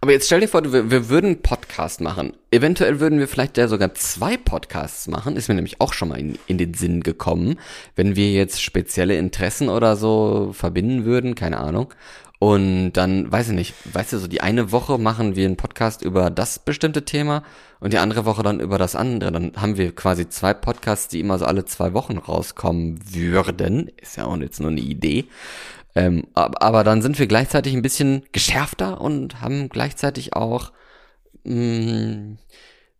[0.00, 2.35] Aber jetzt stell dir vor, wir, wir würden einen Podcast machen.
[2.50, 5.37] Eventuell würden wir vielleicht ja sogar zwei Podcasts machen.
[5.37, 7.59] Ist mir nämlich auch schon mal in, in den Sinn gekommen.
[7.96, 11.92] Wenn wir jetzt spezielle Interessen oder so verbinden würden, keine Ahnung.
[12.38, 16.02] Und dann, weiß ich nicht, weißt du, so die eine Woche machen wir einen Podcast
[16.02, 17.42] über das bestimmte Thema
[17.81, 19.33] und die andere Woche dann über das andere.
[19.33, 23.90] Dann haben wir quasi zwei Podcasts, die immer so alle zwei Wochen rauskommen würden.
[24.00, 25.24] Ist ja auch jetzt nur eine Idee.
[25.96, 30.72] Ähm, ab- aber dann sind wir gleichzeitig ein bisschen geschärfter und haben gleichzeitig auch
[31.44, 32.37] mh,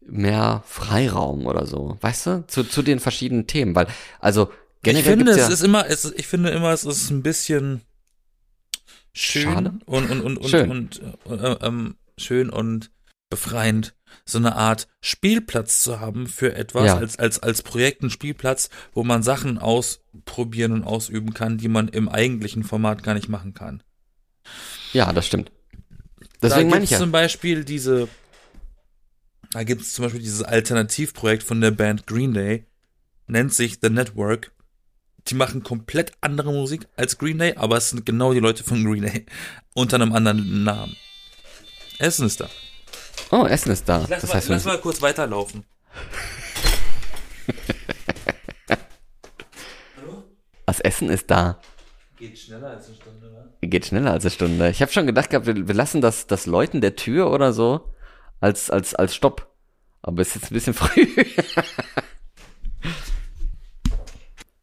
[0.00, 3.87] mehr Freiraum oder so, weißt du, zu, zu den verschiedenen Themen, weil
[4.20, 4.50] also
[4.82, 7.22] generell ich finde, gibt's es ja, ist immer, es, ich finde immer, es ist ein
[7.22, 7.82] bisschen
[9.12, 9.72] schön Schade?
[9.87, 10.70] und und und und, Schön.
[10.70, 12.90] und äh, ähm, schön und
[13.28, 16.96] befreiend, so eine Art Spielplatz zu haben für etwas Ja.
[16.96, 21.88] als als als Projekt ein Spielplatz, wo man Sachen ausprobieren und ausüben kann, die man
[21.88, 23.82] im eigentlichen Format gar nicht machen kann.
[24.92, 25.50] ja, das stimmt.
[26.42, 26.98] Deswegen da ich gibt's ja.
[26.98, 28.08] zum Beispiel diese,
[29.52, 32.66] da gibt es zum Beispiel dieses Alternativprojekt von der Band Green Day,
[33.26, 34.52] nennt sich The Network.
[35.28, 38.84] Die machen komplett andere Musik als Green Day, aber es sind genau die Leute von
[38.84, 39.26] Green Day
[39.74, 40.94] unter einem anderen Namen.
[41.98, 42.48] Essen ist da.
[43.31, 44.07] Oh, Essen ist da.
[44.09, 45.64] Lass, das mal, heißt, wir lass müssen, mal kurz weiterlaufen.
[50.66, 51.61] das Essen ist da.
[52.16, 53.52] Geht schneller als eine Stunde, ne?
[53.62, 54.70] Geht schneller als eine Stunde.
[54.70, 57.92] Ich habe schon gedacht gehabt, wir, wir lassen das, das Läuten der Tür oder so
[58.40, 59.52] als, als, als Stopp.
[60.02, 61.07] Aber ist jetzt ein bisschen früh.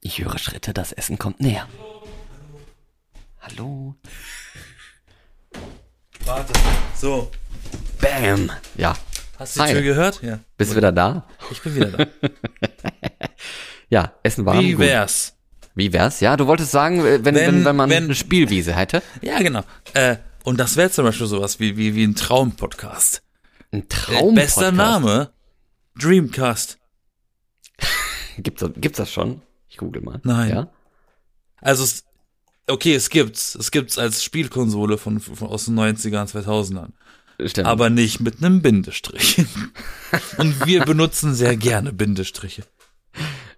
[0.01, 1.67] Ich höre Schritte, das Essen kommt näher.
[3.41, 3.95] Hallo?
[6.25, 6.53] Warte.
[6.95, 7.29] So.
[8.01, 8.51] Bam.
[8.75, 8.95] Ja.
[9.39, 9.73] Hast du die Hi.
[9.73, 10.21] Tür gehört?
[10.21, 10.39] Ja.
[10.57, 11.25] Bist du wieder da?
[11.51, 12.05] Ich bin wieder da.
[13.89, 14.79] Ja, Essen war Wie gut.
[14.81, 15.35] wär's?
[15.75, 16.19] Wie wär's?
[16.19, 19.03] Ja, du wolltest sagen, äh, wenn, wenn, Wenn- wenn, man wenn- eine Spielwiese hätte.
[19.21, 19.61] Ja, genau.
[19.93, 23.21] Äh, und das wäre zum Beispiel sowas wie, wie, wie ein Traumpodcast.
[23.71, 24.33] Ein Äh, Traum.
[24.35, 25.31] Bester Name.
[25.99, 26.79] Dreamcast.
[28.37, 29.41] Gibt's, das- gibt's das schon?
[29.69, 30.19] Ich google mal.
[30.23, 30.49] Nein.
[30.49, 30.67] Ja?
[31.61, 32.03] Also, es,
[32.67, 33.53] okay, es gibt's.
[33.53, 36.89] Es gibt's als Spielkonsole von, von aus den 90ern, 2000ern.
[37.49, 37.67] Stimmt.
[37.67, 39.45] Aber nicht mit einem Bindestrich.
[40.37, 42.63] Und wir benutzen sehr gerne Bindestriche.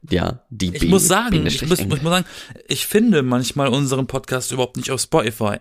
[0.10, 2.26] ja, die Ich B- muss sagen, ich Bindestrich muss, ich muss sagen,
[2.68, 5.58] ich finde manchmal unseren Podcast überhaupt nicht auf Spotify.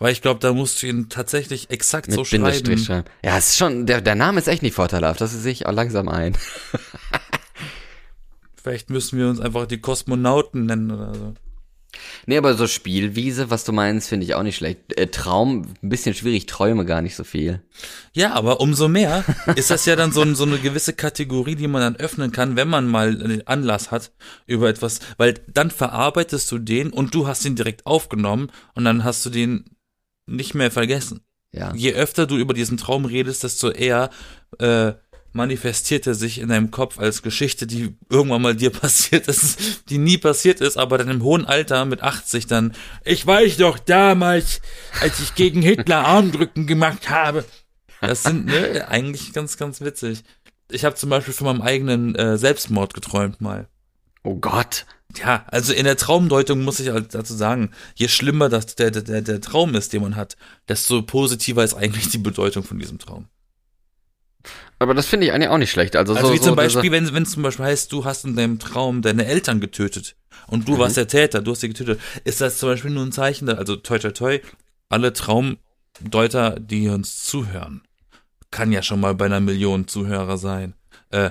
[0.00, 3.04] Weil ich glaube, da musst du ihn tatsächlich exakt mit so Bindestrich schreiben.
[3.04, 3.08] schreiben.
[3.24, 5.72] Ja, es ist schon, der, der Name ist echt nicht vorteilhaft, das sehe ich auch
[5.72, 6.36] langsam ein.
[8.62, 11.34] Vielleicht müssen wir uns einfach die Kosmonauten nennen oder so.
[12.26, 14.98] Nee, aber so Spielwiese, was du meinst, finde ich auch nicht schlecht.
[14.98, 17.62] Äh, Traum, ein bisschen schwierig, träume gar nicht so viel.
[18.12, 19.24] Ja, aber umso mehr
[19.56, 22.68] ist das ja dann so, so eine gewisse Kategorie, die man dann öffnen kann, wenn
[22.68, 24.12] man mal einen Anlass hat
[24.46, 29.04] über etwas, weil dann verarbeitest du den und du hast ihn direkt aufgenommen und dann
[29.04, 29.64] hast du den
[30.26, 31.22] nicht mehr vergessen.
[31.52, 31.72] Ja.
[31.74, 34.10] Je öfter du über diesen Traum redest, desto eher
[34.58, 34.92] äh,
[35.32, 39.98] manifestiert er sich in deinem Kopf als Geschichte, die irgendwann mal dir passiert ist, die
[39.98, 44.60] nie passiert ist, aber dann im hohen Alter mit 80 dann, ich weiß doch damals,
[45.00, 47.44] als ich gegen Hitler Armdrücken gemacht habe.
[48.00, 50.22] Das sind ne, eigentlich ganz, ganz witzig.
[50.70, 53.68] Ich habe zum Beispiel von meinem eigenen äh, Selbstmord geträumt mal.
[54.22, 54.86] Oh Gott.
[55.16, 59.22] Ja, also in der Traumdeutung muss ich halt dazu sagen, je schlimmer das der, der,
[59.22, 60.36] der Traum ist, den man hat,
[60.68, 63.26] desto positiver ist eigentlich die Bedeutung von diesem Traum.
[64.78, 65.96] Aber das finde ich eigentlich auch nicht schlecht.
[65.96, 68.24] Also, Also so, wie zum so Beispiel, wenn wenn es zum Beispiel heißt, du hast
[68.24, 70.14] in deinem Traum deine Eltern getötet
[70.46, 70.78] und du Mhm.
[70.78, 73.74] warst der Täter, du hast sie getötet, ist das zum Beispiel nur ein Zeichen, also
[73.76, 74.38] toi toi toi,
[74.88, 77.82] alle Traumdeuter, die uns zuhören,
[78.50, 80.74] kann ja schon mal bei einer Million Zuhörer sein.
[81.10, 81.30] Äh,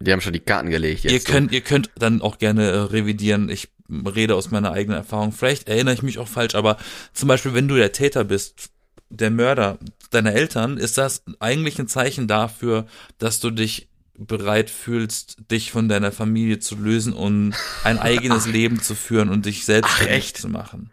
[0.00, 1.04] Die haben schon die Karten gelegt.
[1.04, 1.32] Jetzt ihr so.
[1.32, 3.48] könnt, ihr könnt dann auch gerne äh, revidieren.
[3.48, 5.32] Ich rede aus meiner eigenen Erfahrung.
[5.32, 6.76] Vielleicht erinnere ich mich auch falsch, aber
[7.12, 8.70] zum Beispiel, wenn du der Täter bist,
[9.10, 9.78] der Mörder
[10.14, 12.86] deiner Eltern, ist das eigentlich ein Zeichen dafür,
[13.18, 18.80] dass du dich bereit fühlst, dich von deiner Familie zu lösen und ein eigenes Leben
[18.80, 20.36] zu führen und dich selbstständig echt?
[20.38, 20.92] zu machen.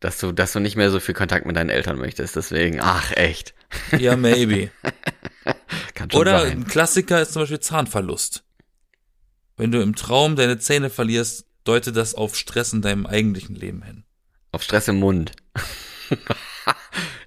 [0.00, 2.36] dass du, dass du nicht mehr so viel Kontakt mit deinen Eltern möchtest.
[2.36, 3.54] Deswegen, ach echt.
[3.98, 4.70] Ja, maybe.
[5.94, 6.50] Kann schon Oder sein.
[6.58, 8.44] ein Klassiker ist zum Beispiel Zahnverlust.
[9.56, 13.82] Wenn du im Traum deine Zähne verlierst, deutet das auf Stress in deinem eigentlichen Leben
[13.82, 14.04] hin.
[14.50, 15.32] Auf Stress im Mund.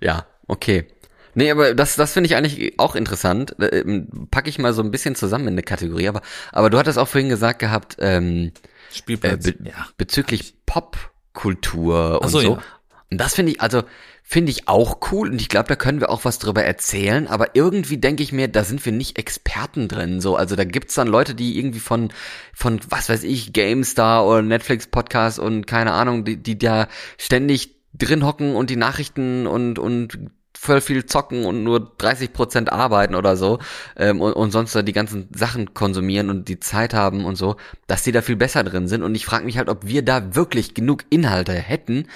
[0.01, 0.87] ja, okay.
[1.35, 3.55] Nee, aber das, das finde ich eigentlich auch interessant.
[3.59, 6.07] Äh, ähm, Packe ich mal so ein bisschen zusammen in eine Kategorie.
[6.07, 6.21] Aber,
[6.51, 9.43] aber du hattest auch vorhin gesagt gehabt, ähm, äh, Spielplatz.
[9.43, 9.87] be ja.
[9.97, 12.53] bezüglich Popkultur und so, so.
[12.53, 12.63] ja.
[13.11, 13.83] Und das finde ich, also
[14.23, 17.55] finde ich auch cool und ich glaube, da können wir auch was drüber erzählen, aber
[17.55, 21.07] irgendwie denke ich mir, da sind wir nicht Experten drin, so, also da gibt's dann
[21.07, 22.11] Leute, die irgendwie von,
[22.51, 26.87] von, was weiß ich, GameStar oder Netflix Podcast und keine Ahnung, die, die da
[27.19, 30.17] ständig drin hocken und die Nachrichten und, und
[30.65, 33.59] voll viel zocken und nur 30 Prozent arbeiten oder so
[33.95, 37.55] ähm, und, und sonst die ganzen Sachen konsumieren und die Zeit haben und so,
[37.87, 39.03] dass die da viel besser drin sind.
[39.03, 42.07] Und ich frage mich halt, ob wir da wirklich genug Inhalte hätten,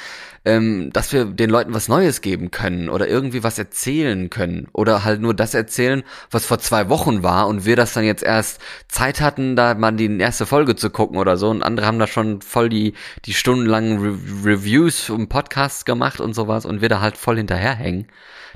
[0.45, 5.03] ähm, dass wir den Leuten was Neues geben können oder irgendwie was erzählen können oder
[5.03, 8.59] halt nur das erzählen, was vor zwei Wochen war und wir das dann jetzt erst
[8.87, 12.07] Zeit hatten, da mal die erste Folge zu gucken oder so und andere haben da
[12.07, 12.93] schon voll die,
[13.25, 18.07] die stundenlangen Re Reviews und Podcasts gemacht und sowas und wir da halt voll hinterherhängen.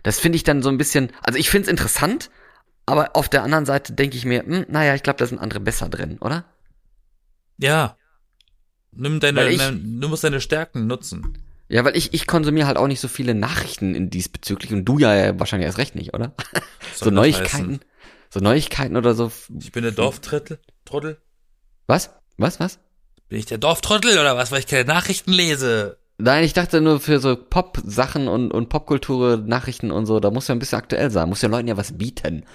[0.04, 2.30] Das finde ich dann so ein bisschen, also ich finde es interessant,
[2.86, 5.60] aber auf der anderen Seite denke ich mir, hm, naja, ich glaube, da sind andere
[5.60, 6.46] besser drin, oder?
[7.58, 7.98] Ja.
[8.92, 11.38] Nimm deine, ich- dein, du musst deine Stärken nutzen.
[11.74, 15.00] Ja, weil ich, ich konsumiere halt auch nicht so viele Nachrichten in diesbezüglich und du
[15.00, 16.36] ja wahrscheinlich erst recht nicht, oder?
[16.94, 17.80] so Neuigkeiten, heißen?
[18.30, 19.32] so Neuigkeiten oder so.
[19.60, 20.60] Ich bin der Dorftrottel?
[20.86, 21.18] Trottel?
[21.88, 22.12] Was?
[22.38, 22.78] Was, was?
[23.28, 25.98] Bin ich der Dorftrottel oder was, weil ich keine Nachrichten lese?
[26.20, 30.50] Nein, ich dachte nur für so Pop-Sachen und, und Popkultur, Nachrichten und so, da muss
[30.50, 32.46] ja ein bisschen aktuell sein, muss ja Leuten ja was bieten.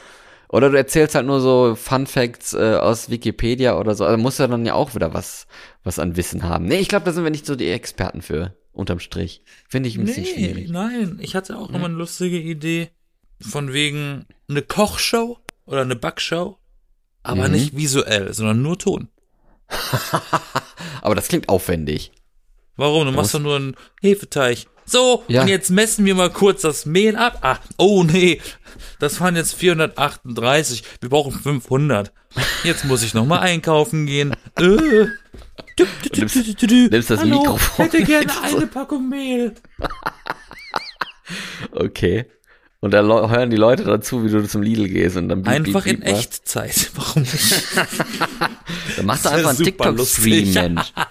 [0.49, 4.39] Oder du erzählst halt nur so Fun Facts äh, aus Wikipedia oder so, also muss
[4.39, 5.49] ja dann ja auch wieder was,
[5.83, 6.67] was an Wissen haben.
[6.67, 9.43] Nee, ich glaube, da sind wir nicht so die Experten für, unterm Strich.
[9.69, 10.69] Finde ich ein bisschen schwierig.
[10.71, 11.19] nein.
[11.21, 12.91] Ich hatte auch immer eine lustige Idee
[13.41, 16.59] von wegen eine Kochshow oder eine Backshow,
[17.23, 17.55] aber Mhm.
[17.55, 19.09] nicht visuell, sondern nur Ton.
[21.03, 22.11] Aber das klingt aufwendig.
[22.77, 23.07] Warum?
[23.07, 24.67] Du machst doch nur einen Hefeteig.
[24.87, 25.43] So, Ja.
[25.43, 27.39] und jetzt messen wir mal kurz das Mehl ab.
[27.43, 28.41] Ah, oh nee,
[29.01, 30.83] das waren jetzt 438.
[31.01, 32.13] Wir brauchen 500.
[32.65, 34.33] Jetzt muss ich noch mal einkaufen gehen.
[34.57, 34.63] Äh.
[34.63, 35.07] Dü,
[35.79, 39.55] dü, dü, nimmst- nimmst das Hallo, Mikrofon hätte gerne eine Packung Mehl.
[41.73, 42.27] Okay.
[42.81, 45.95] Und da hören die Leute dazu, wie du zum Lidl gehst und dann Einfach beep,
[45.95, 46.21] in beep, was.
[46.21, 46.91] Echtzeit.
[46.95, 47.65] Warum nicht?
[48.97, 50.53] Dann machst du einfach einen TikTok-Stream.
[50.55, 50.93] Mensch.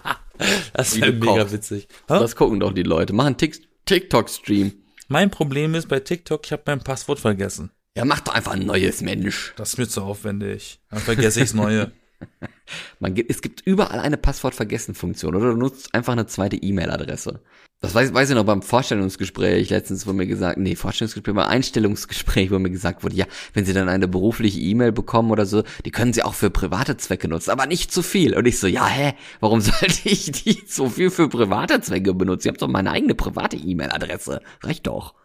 [0.73, 1.53] Das wäre du mega kochst.
[1.53, 1.87] witzig.
[2.07, 2.19] Hä?
[2.19, 3.11] Das gucken doch die Leute.
[3.13, 4.71] Mach einen Tik- TikTok-Stream.
[5.07, 7.71] Mein Problem ist bei TikTok, ich habe mein Passwort vergessen.
[7.97, 9.53] Ja, mach doch einfach ein neues, Mensch.
[9.55, 10.79] Das ist mir zu aufwendig.
[10.91, 11.91] Dann vergesse ich's neue.
[12.99, 17.41] Man gibt, es gibt überall eine Passwort-Vergessen-Funktion oder du nutzt einfach eine zweite E-Mail-Adresse.
[17.81, 22.51] Das weiß, weiß ich noch beim Vorstellungsgespräch letztens, wo mir gesagt, nee, Vorstellungsgespräch, beim Einstellungsgespräch,
[22.51, 25.91] wo mir gesagt wurde, ja, wenn Sie dann eine berufliche E-Mail bekommen oder so, die
[25.91, 28.37] können Sie auch für private Zwecke nutzen, aber nicht zu viel.
[28.37, 32.47] Und ich so, ja, hä, warum sollte ich die so viel für private Zwecke benutzen?
[32.47, 34.41] Ich habe doch meine eigene private E-Mail-Adresse.
[34.61, 35.15] Reicht doch.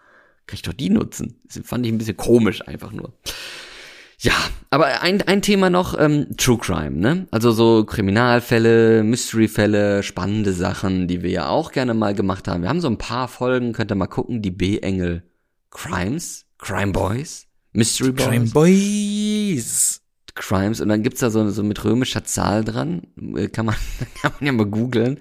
[0.46, 1.40] Kann ich doch die nutzen.
[1.44, 3.12] Das fand ich ein bisschen komisch einfach nur.
[4.18, 4.34] Ja,
[4.70, 7.26] aber ein, ein Thema noch, ähm, True Crime, ne?
[7.32, 12.62] Also so Kriminalfälle, Mysteryfälle, spannende Sachen, die wir ja auch gerne mal gemacht haben.
[12.62, 15.24] Wir haben so ein paar Folgen, könnt ihr mal gucken, die B-Engel
[15.70, 18.26] Crimes, Crime Boys, Mystery Boys.
[18.28, 19.98] Crime Boys.
[20.34, 23.02] Crimes und dann gibt's da so, so mit römischer Zahl dran,
[23.36, 23.74] Äh, kann man,
[24.22, 25.18] kann man ja mal googeln.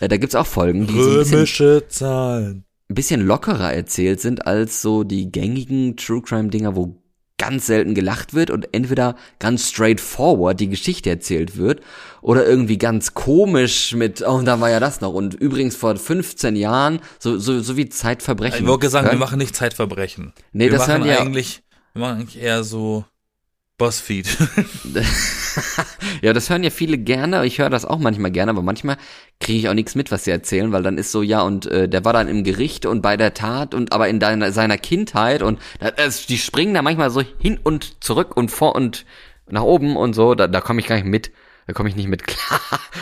[0.00, 2.64] Äh, Da gibt's auch Folgen, die so Römische Zahlen.
[2.90, 6.96] Ein bisschen lockerer erzählt sind als so die gängigen True Crime Dinger, wo
[7.40, 11.80] ganz selten gelacht wird und entweder ganz straightforward die Geschichte erzählt wird
[12.20, 15.12] oder irgendwie ganz komisch mit, oh, da war ja das noch.
[15.14, 18.64] Und übrigens vor 15 Jahren, so, so, so wie Zeitverbrechen.
[18.64, 20.32] Ich wollte sagen, wir machen nicht Zeitverbrechen.
[20.52, 23.04] Nee, wir das machen ja- eigentlich, wir machen eigentlich eher so
[23.78, 24.26] Buzzfeed.
[26.22, 27.44] Ja, das hören ja viele gerne.
[27.46, 28.96] Ich höre das auch manchmal gerne, aber manchmal
[29.40, 31.88] kriege ich auch nichts mit, was sie erzählen, weil dann ist so, ja, und äh,
[31.88, 35.42] der war dann im Gericht und bei der Tat und aber in deiner, seiner Kindheit
[35.42, 35.60] und
[35.96, 39.04] es, die springen da manchmal so hin und zurück und vor und
[39.48, 41.30] nach oben und so, da, da komme ich gar nicht mit.
[41.68, 42.60] Da komme ich nicht mit klar.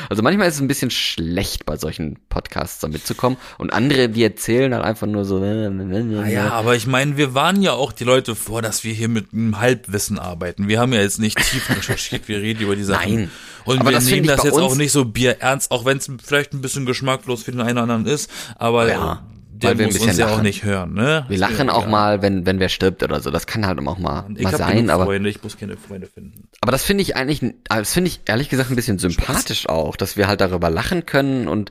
[0.08, 3.38] Also manchmal ist es ein bisschen schlecht, bei solchen Podcasts da mitzukommen.
[3.58, 5.38] Und andere, die erzählen dann einfach nur so.
[5.38, 9.32] Naja, aber ich meine, wir waren ja auch die Leute vor, dass wir hier mit
[9.32, 10.66] einem Halbwissen arbeiten.
[10.66, 13.14] Wir haben ja jetzt nicht tief recherchiert, wir reden über die Sachen.
[13.14, 13.30] Nein.
[13.64, 16.52] Und Aber wir das nehmen das jetzt auch nicht so bierernst, auch wenn es vielleicht
[16.52, 19.22] ein bisschen geschmacklos für den einen oder anderen ist, aber Ja,
[19.58, 20.42] der weil wir ein muss bisschen uns ja auch lachen.
[20.42, 21.24] nicht hören, ne?
[21.28, 23.30] Wir lachen auch mal, wenn, wenn wer stirbt oder so.
[23.30, 25.04] Das kann halt auch mal, Ich mal sein, aber.
[25.06, 26.48] Freunde, ich muss keine Freunde finden.
[26.60, 30.16] Aber das finde ich eigentlich, das finde ich ehrlich gesagt ein bisschen sympathisch auch, dass
[30.16, 31.70] wir halt darüber lachen können und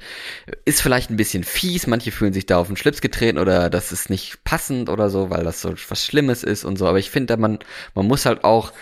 [0.66, 1.88] ist vielleicht ein bisschen fies.
[1.88, 5.30] Manche fühlen sich da auf den Schlips getreten oder das ist nicht passend oder so,
[5.30, 6.88] weil das so was Schlimmes ist und so.
[6.88, 7.60] Aber ich finde, man,
[7.94, 8.74] man muss halt auch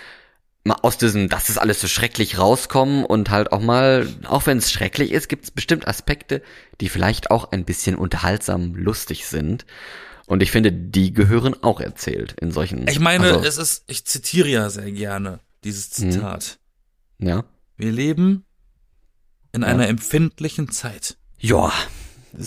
[0.63, 4.57] mal aus diesem, das ist alles so schrecklich rauskommen und halt auch mal, auch wenn
[4.57, 6.41] es schrecklich ist, gibt es bestimmt Aspekte,
[6.81, 9.65] die vielleicht auch ein bisschen unterhaltsam lustig sind.
[10.25, 12.87] Und ich finde, die gehören auch erzählt in solchen.
[12.87, 16.11] Ich meine, also, es ist, ich zitiere ja sehr gerne dieses Mhm.
[16.11, 16.59] Zitat.
[17.19, 17.43] ja.
[17.75, 18.45] Wir leben
[19.51, 19.67] in Ja.
[19.67, 21.17] einer empfindlichen Zeit.
[21.39, 21.73] Ja.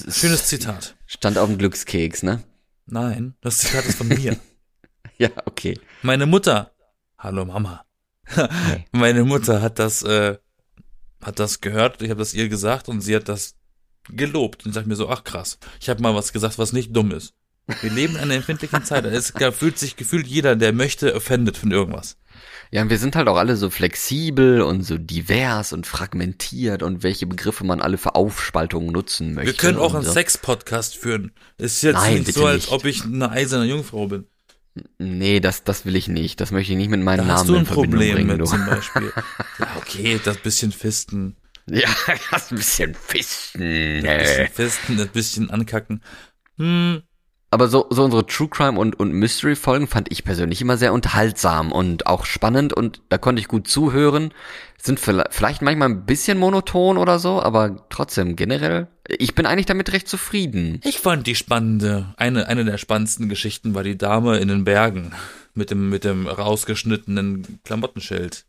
[0.09, 0.97] Schönes Zitat.
[1.07, 2.43] Stand auf dem Glückskeks, ne?
[2.87, 4.37] Nein, das Zitat ist von mir.
[5.19, 5.81] Ja, okay.
[6.03, 6.73] Meine Mutter,
[7.19, 7.87] hallo Mama.
[8.93, 10.37] Meine Mutter hat das, äh,
[11.25, 13.55] hat das gehört, ich habe das ihr gesagt und sie hat das
[14.11, 17.13] gelobt und sagt mir so, ach krass, ich habe mal was gesagt, was nicht dumm
[17.13, 17.35] ist.
[17.81, 19.05] Wir leben in einer empfindlichen Zeit.
[19.07, 22.17] Es fühlt sich gefühlt jeder, der möchte, offended von irgendwas.
[22.71, 27.03] Ja, und wir sind halt auch alle so flexibel und so divers und fragmentiert und
[27.03, 29.51] welche Begriffe man alle für Aufspaltungen nutzen möchte.
[29.53, 30.13] Wir können auch einen so.
[30.13, 31.33] Sex-Podcast führen.
[31.59, 32.73] Ist jetzt Nein, nicht so, als nicht.
[32.73, 34.27] ob ich eine eiserne Jungfrau bin.
[34.99, 36.41] Nee, das, das will ich nicht.
[36.41, 38.29] Das möchte ich nicht mit meinem Da Namen hast du in ein Verbindung Problem bringen,
[38.29, 38.45] mit du.
[38.45, 39.13] zum Beispiel.
[39.59, 41.37] Ja, okay, das bisschen Fisten.
[41.71, 41.89] Ja,
[42.31, 44.03] das ein bisschen Fisten.
[44.05, 44.49] Das bisschen.
[44.49, 46.01] Fisten, das bisschen ankacken.
[46.59, 47.03] Hm,
[47.51, 50.93] Aber so, so unsere True Crime und, und Mystery Folgen fand ich persönlich immer sehr
[50.93, 54.33] unterhaltsam und auch spannend und da konnte ich gut zuhören.
[54.81, 59.67] Sind vielleicht vielleicht manchmal ein bisschen monoton oder so, aber trotzdem generell, ich bin eigentlich
[59.67, 60.81] damit recht zufrieden.
[60.85, 65.13] Ich fand die spannende, eine, eine der spannendsten Geschichten war die Dame in den Bergen
[65.55, 68.45] mit dem, mit dem rausgeschnittenen Klamottenschild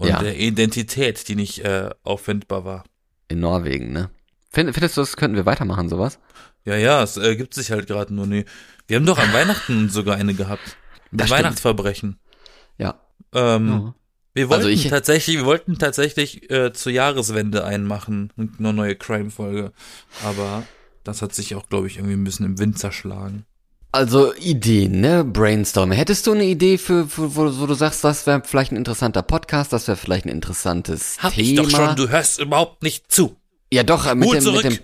[0.00, 0.22] und Ja.
[0.22, 2.84] der Identität, die nicht äh, auffindbar war.
[3.28, 4.10] In Norwegen, ne?
[4.50, 6.18] Find, findest du, das könnten wir weitermachen, sowas?
[6.64, 8.44] Ja, ja, es äh, gibt sich halt gerade nur nie.
[8.88, 10.76] Wir haben doch an Weihnachten sogar eine gehabt.
[11.10, 11.38] Mit Das stimmt.
[11.44, 12.18] Weihnachtsverbrechen.
[12.78, 13.00] Ja.
[13.34, 13.94] Ähm, Ja.
[14.32, 18.94] Wir wollten Also ich- tatsächlich, wir wollten tatsächlich äh, zur Jahreswende einmachen und eine neue
[18.94, 19.72] Crime-Folge.
[20.24, 20.62] Aber
[21.04, 23.44] das hat sich auch, glaube ich, irgendwie ein bisschen im Wind zerschlagen.
[23.92, 25.24] Also Ideen, ne?
[25.24, 25.90] Brainstorm.
[25.90, 29.22] Hättest du eine Idee für, für wo, wo du sagst, das wäre vielleicht ein interessanter
[29.22, 31.48] Podcast, das wäre vielleicht ein interessantes Hab Thema?
[31.48, 33.36] ich doch schon, du hörst überhaupt nicht zu.
[33.72, 34.62] ja, doch, äh, mit Hut dem, mit zurück.
[34.62, 34.78] dem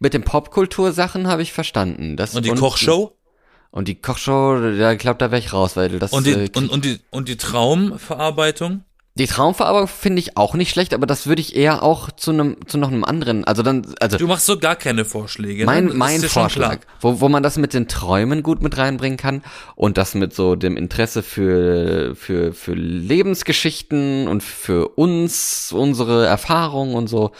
[0.00, 2.16] mit den Popkultursachen habe ich verstanden.
[2.16, 3.16] Das, Und die Kochshow?
[3.70, 6.50] Und die Kochshow, ja, ich glaube, da wäre ich raus, weil das Und die, äh,
[6.54, 8.84] und, und die, und die Traumverarbeitung?
[9.18, 12.56] Die Traumverarbeitung finde ich auch nicht schlecht, aber das würde ich eher auch zu einem
[12.66, 15.60] zu noch einem anderen, also dann also Du machst so gar keine Vorschläge.
[15.60, 15.66] ne?
[15.66, 19.42] mein, Das mein Vorschlag, wo, wo man das mit den Träumen gut mit reinbringen kann
[19.74, 26.94] und das mit so dem Interesse für, für, für Lebensgeschichten und für uns, unsere Erfahrungen
[26.94, 27.32] und so,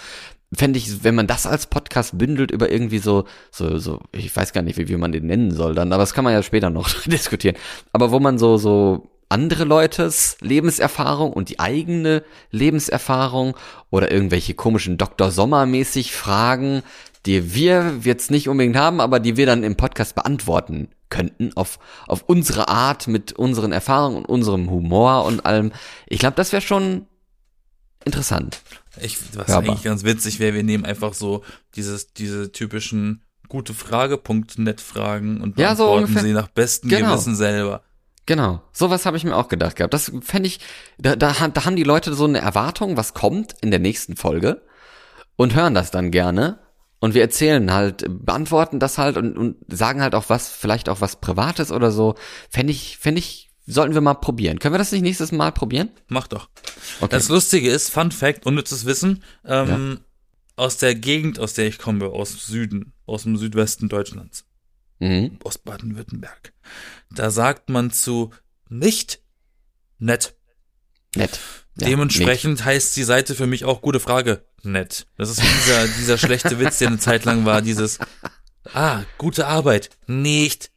[0.52, 4.52] fände ich, wenn man das als Podcast bündelt über irgendwie so, so, so, ich weiß
[4.52, 6.70] gar nicht, wie, wie man den nennen soll dann, aber das kann man ja später
[6.70, 7.56] noch diskutieren.
[7.92, 13.56] Aber wo man so, so andere Leutes Lebenserfahrung und die eigene Lebenserfahrung
[13.90, 15.30] oder irgendwelche komischen Dr.
[15.30, 16.82] Sommer-mäßig Fragen,
[17.26, 21.78] die wir jetzt nicht unbedingt haben, aber die wir dann im Podcast beantworten könnten auf,
[22.06, 25.72] auf unsere Art mit unseren Erfahrungen und unserem Humor und allem.
[26.06, 27.06] Ich glaube, das wäre schon
[28.04, 28.60] interessant.
[29.00, 29.70] Ich, was Hörbar.
[29.70, 31.44] eigentlich ganz witzig wäre, wir nehmen einfach so
[31.76, 37.12] dieses, diese typischen gute Frage.net Fragen und Ja, so beantworten sie nach bestem Genau.
[37.12, 37.82] Gewissen selber.
[38.28, 39.94] Genau, sowas habe ich mir auch gedacht gehabt.
[39.94, 40.60] Das fände ich,
[40.98, 44.60] da, da, da haben die Leute so eine Erwartung, was kommt in der nächsten Folge
[45.36, 46.58] und hören das dann gerne.
[47.00, 51.00] Und wir erzählen halt, beantworten das halt und, und sagen halt auch was, vielleicht auch
[51.00, 52.16] was Privates oder so.
[52.50, 54.58] Fände ich, fände ich, sollten wir mal probieren.
[54.58, 55.88] Können wir das nicht nächstes Mal probieren?
[56.08, 56.50] Mach doch.
[57.00, 57.08] Okay.
[57.08, 60.00] Das Lustige ist, Fun Fact, unnützes Wissen, ähm,
[60.54, 64.44] aus der Gegend, aus der ich komme, aus Süden, aus dem Südwesten Deutschlands,
[65.00, 65.38] Mhm.
[65.44, 66.52] aus Baden-Württemberg.
[67.10, 68.30] Da sagt man zu
[68.68, 69.20] nicht
[69.98, 70.34] nett.
[71.14, 71.38] Nett.
[71.78, 75.06] Ja, Dementsprechend heißt die Seite für mich auch gute Frage nett.
[75.16, 77.98] Das ist dieser, dieser schlechte Witz, der eine Zeit lang war, dieses
[78.74, 80.70] Ah, gute Arbeit, nicht.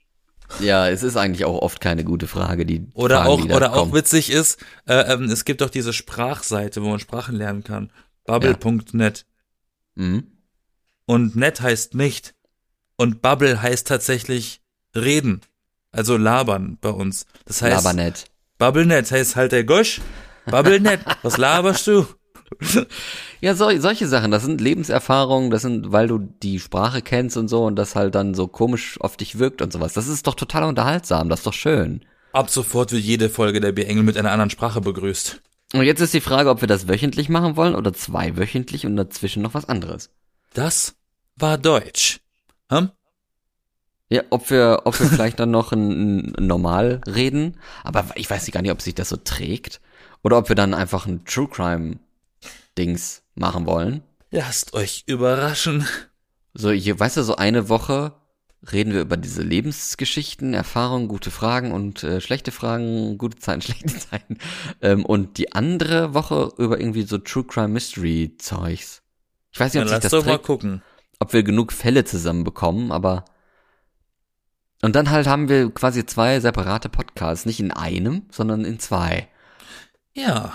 [0.59, 3.71] Ja, es ist eigentlich auch oft keine gute Frage, die Oder Fragen, auch, die oder
[3.73, 3.93] auch kommen.
[3.93, 7.91] witzig ist, äh, ähm, es gibt auch diese Sprachseite, wo man Sprachen lernen kann.
[8.25, 9.25] Bubble.net.
[9.95, 10.27] Mhm.
[11.05, 12.35] Und net heißt nicht.
[13.01, 14.61] Und Bubble heißt tatsächlich
[14.95, 15.41] reden.
[15.91, 17.25] Also labern bei uns.
[17.45, 18.25] Das heißt, Labernet.
[18.59, 20.01] BubbleNet heißt halt der Gosch.
[20.45, 22.05] BubbleNet, was laberst du?
[23.39, 27.47] Ja, so, solche Sachen, das sind Lebenserfahrungen, das sind, weil du die Sprache kennst und
[27.47, 29.93] so und das halt dann so komisch auf dich wirkt und sowas.
[29.93, 32.05] Das ist doch total unterhaltsam, das ist doch schön.
[32.33, 35.41] Ab sofort wird jede Folge der B-Engel mit einer anderen Sprache begrüßt.
[35.73, 39.41] Und jetzt ist die Frage, ob wir das wöchentlich machen wollen oder zweiwöchentlich und dazwischen
[39.41, 40.11] noch was anderes.
[40.53, 40.93] Das
[41.35, 42.21] war Deutsch.
[42.71, 42.91] Hm?
[44.09, 48.49] Ja, ob wir, ob wir vielleicht dann noch ein, ein normal reden, aber ich weiß
[48.51, 49.79] gar nicht, ob sich das so trägt
[50.21, 51.99] oder ob wir dann einfach ein True Crime
[52.77, 54.03] Dings machen wollen.
[54.31, 55.85] Lasst euch überraschen.
[56.53, 58.13] So, hier, weißt du, so eine Woche
[58.71, 63.97] reden wir über diese Lebensgeschichten, Erfahrungen, gute Fragen und äh, schlechte Fragen, gute Zeiten, schlechte
[63.97, 64.37] Zeiten.
[64.81, 69.01] Ähm, und die andere Woche über irgendwie so True Crime Mystery Zeugs.
[69.51, 70.81] Ich weiß nicht, ob sich lasst das doch mal trägt, gucken.
[71.21, 73.25] Ob wir genug Fälle zusammenbekommen, aber
[74.81, 79.27] und dann halt haben wir quasi zwei separate Podcasts, nicht in einem, sondern in zwei.
[80.13, 80.51] Ja.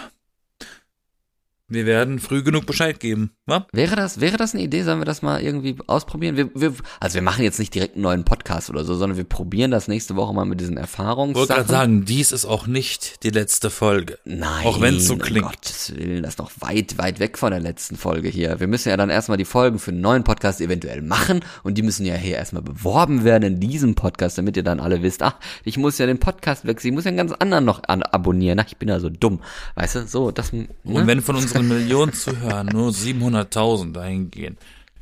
[1.69, 3.36] Wir werden früh genug Bescheid geben.
[3.47, 3.65] Wa?
[3.73, 4.83] Wäre das, wäre das eine Idee?
[4.83, 6.37] Sollen wir das mal irgendwie ausprobieren?
[6.37, 9.25] Wir, wir, also wir machen jetzt nicht direkt einen neuen Podcast oder so, sondern wir
[9.25, 11.35] probieren das nächste Woche mal mit diesen Ich Erfahrungssachen.
[11.49, 14.19] wollte gerade sagen, dies ist auch nicht die letzte Folge.
[14.25, 14.67] Nein.
[14.67, 15.47] Auch wenn's so um klingt.
[15.47, 18.59] Gottes Willen, das ist noch weit, weit weg von der letzten Folge hier.
[18.59, 21.83] Wir müssen ja dann erstmal die Folgen für einen neuen Podcast eventuell machen und die
[21.83, 25.37] müssen ja hier erstmal beworben werden in diesem Podcast, damit ihr dann alle wisst, ach,
[25.65, 28.59] ich muss ja den Podcast wechseln, ich muss ja einen ganz anderen noch an abonnieren.
[28.59, 29.41] Ach, ich bin ja so dumm.
[29.77, 30.67] Weißt du, so, das, ne?
[30.83, 32.93] Und wenn von unseren Millionen Zuhörern nur
[33.45, 34.57] 700.000 dahin gehen,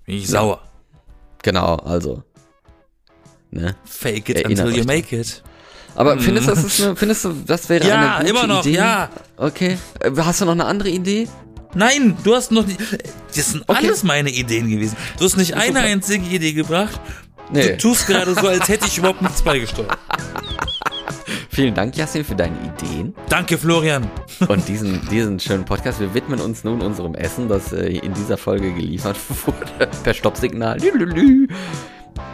[0.07, 0.61] bin ich sauer.
[1.43, 2.22] Genau, also.
[3.51, 3.76] Ne?
[3.85, 5.43] Fake it Erinnert until you make it.
[5.95, 7.89] Aber findest du, das ist eine, findest du, das wäre Mhm.
[7.91, 8.76] Ja, eine gute immer noch, Idee?
[8.76, 9.11] ja.
[9.37, 9.78] Okay.
[10.01, 11.28] Äh, Hast du noch eine andere Idee?
[11.74, 12.80] Nein, du hast noch nicht.
[13.37, 13.87] Das sind Okay.
[13.87, 14.97] alles meine Ideen gewesen.
[15.18, 17.01] Du hast nicht eine einzige Idee gebracht.
[17.53, 17.72] Nee.
[17.72, 19.97] Du tust gerade so, als hätte ich überhaupt nichts beigesteuert.
[21.55, 24.11] Vielen Dank, Jasmin, für deine Ideen Danke, Florian.
[24.48, 26.00] und diesen, diesen schönen Podcast.
[26.00, 30.78] Wir widmen uns nun unserem Essen, das äh, in dieser Folge geliefert wurde, per Stoppsignal.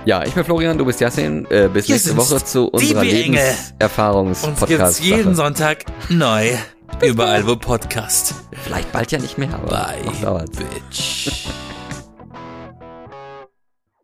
[0.07, 1.47] Ja, ich bin Florian, du bist Jasmin.
[1.51, 3.41] Äh, bis Hier nächste Woche zu unserer B-Engel.
[3.41, 4.69] Uns Lebenserfahrungs-Podcast.
[4.69, 6.53] gibt's jeden Sonntag neu.
[7.03, 8.35] Überall, wo Podcast.
[8.65, 10.45] Vielleicht bald ja nicht mehr, aber Bye.
[10.57, 11.31] Bitch.